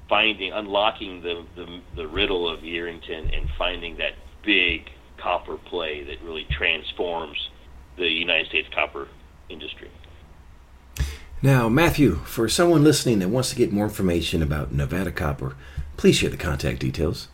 finding, 0.09 0.51
unlocking 0.53 1.21
the, 1.21 1.45
the, 1.55 1.81
the 1.95 2.07
riddle 2.07 2.47
of 2.51 2.61
Yerington 2.61 3.35
and 3.35 3.49
finding 3.57 3.97
that 3.97 4.13
big 4.43 4.89
copper 5.17 5.57
play 5.57 6.03
that 6.03 6.21
really 6.21 6.45
transforms 6.51 7.49
the 7.97 8.07
United 8.07 8.47
States 8.47 8.67
copper 8.73 9.07
industry. 9.49 9.89
Now, 11.41 11.69
Matthew, 11.69 12.15
for 12.25 12.49
someone 12.49 12.83
listening 12.83 13.19
that 13.19 13.29
wants 13.29 13.49
to 13.49 13.55
get 13.55 13.71
more 13.71 13.85
information 13.85 14.41
about 14.41 14.71
Nevada 14.71 15.11
Copper, 15.11 15.55
please 15.97 16.15
share 16.15 16.29
the 16.29 16.37
contact 16.37 16.79
details. 16.79 17.27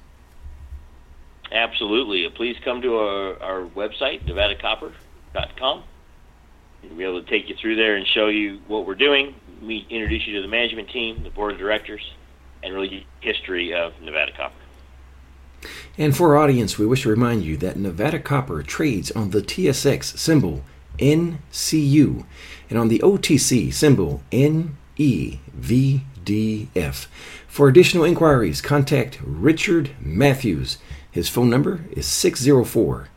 Absolutely. 1.51 2.27
Please 2.35 2.55
come 2.63 2.81
to 2.81 2.95
our, 2.95 3.41
our 3.41 3.61
website, 3.69 4.25
nevadacopper.com. 4.25 5.83
We'll 6.83 6.95
be 6.95 7.03
able 7.03 7.23
to 7.23 7.29
take 7.29 7.49
you 7.49 7.55
through 7.55 7.75
there 7.75 7.95
and 7.95 8.07
show 8.07 8.27
you 8.27 8.59
what 8.67 8.85
we're 8.87 8.95
doing. 8.95 9.35
We 9.61 9.85
introduce 9.89 10.25
you 10.25 10.35
to 10.37 10.41
the 10.41 10.47
management 10.47 10.89
team, 10.89 11.23
the 11.23 11.29
board 11.29 11.53
of 11.53 11.59
directors, 11.59 12.01
and 12.63 12.73
really 12.73 13.05
history 13.19 13.73
of 13.73 13.93
Nevada 14.01 14.31
Copper. 14.35 14.55
And 15.97 16.15
for 16.15 16.35
our 16.35 16.43
audience, 16.43 16.77
we 16.77 16.85
wish 16.85 17.03
to 17.03 17.09
remind 17.09 17.43
you 17.43 17.57
that 17.57 17.77
Nevada 17.77 18.19
Copper 18.19 18.63
trades 18.63 19.11
on 19.11 19.31
the 19.31 19.41
TSX 19.41 20.17
symbol 20.17 20.63
NCU 20.97 22.25
and 22.69 22.79
on 22.79 22.87
the 22.87 22.99
OTC 22.99 23.73
symbol 23.73 24.21
NEVDF. 24.31 24.67
For 27.47 27.67
additional 27.67 28.05
inquiries, 28.05 28.61
contact 28.61 29.19
Richard 29.23 29.91
Matthews. 29.99 30.77
His 31.11 31.27
phone 31.27 31.49
number 31.49 31.83
is 31.91 32.05
604 32.05 33.09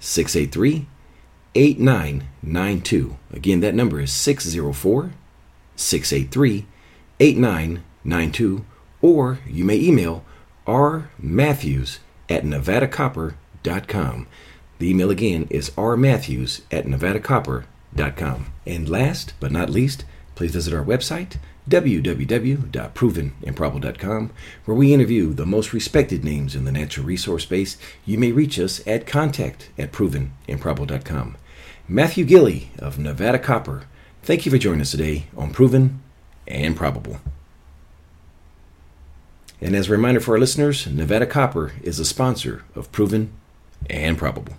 683 0.00 0.86
8992. 1.54 3.16
Again, 3.32 3.60
that 3.60 3.74
number 3.74 4.00
is 4.00 4.12
604 4.12 5.12
683 5.76 6.66
8992. 7.20 8.64
Or 9.00 9.38
you 9.46 9.64
may 9.64 9.76
email 9.76 10.24
rmatthews 10.66 11.98
at 12.28 12.44
nevadacopper.com. 12.44 14.26
The 14.78 14.90
email 14.90 15.10
again 15.10 15.46
is 15.50 15.70
rmatthews 15.70 16.60
at 16.70 16.86
nevadacopper.com. 16.86 18.52
And 18.66 18.88
last 18.88 19.34
but 19.40 19.50
not 19.50 19.70
least, 19.70 20.04
please 20.34 20.52
visit 20.52 20.74
our 20.74 20.84
website, 20.84 21.38
www.provenandprobable.com, 21.68 24.30
where 24.64 24.76
we 24.76 24.94
interview 24.94 25.32
the 25.32 25.46
most 25.46 25.72
respected 25.72 26.24
names 26.24 26.54
in 26.54 26.64
the 26.64 26.70
natural 26.72 27.06
resource 27.06 27.42
space. 27.42 27.76
You 28.04 28.18
may 28.18 28.30
reach 28.32 28.60
us 28.60 28.86
at 28.86 29.06
contact 29.06 29.70
at 29.76 29.92
provenandprobable.com. 29.92 31.36
Matthew 31.88 32.24
Gili 32.24 32.70
of 32.78 32.98
Nevada 32.98 33.38
Copper, 33.38 33.84
thank 34.22 34.44
you 34.44 34.52
for 34.52 34.58
joining 34.58 34.82
us 34.82 34.90
today 34.90 35.24
on 35.36 35.52
Proven 35.52 36.02
and 36.46 36.76
Probable. 36.76 37.18
And 39.60 39.74
as 39.74 39.88
a 39.88 39.92
reminder 39.92 40.20
for 40.20 40.34
our 40.34 40.38
listeners, 40.38 40.86
Nevada 40.86 41.26
Copper 41.26 41.72
is 41.82 41.98
a 41.98 42.04
sponsor 42.04 42.62
of 42.74 42.92
Proven 42.92 43.32
and 43.90 44.16
Probable. 44.16 44.54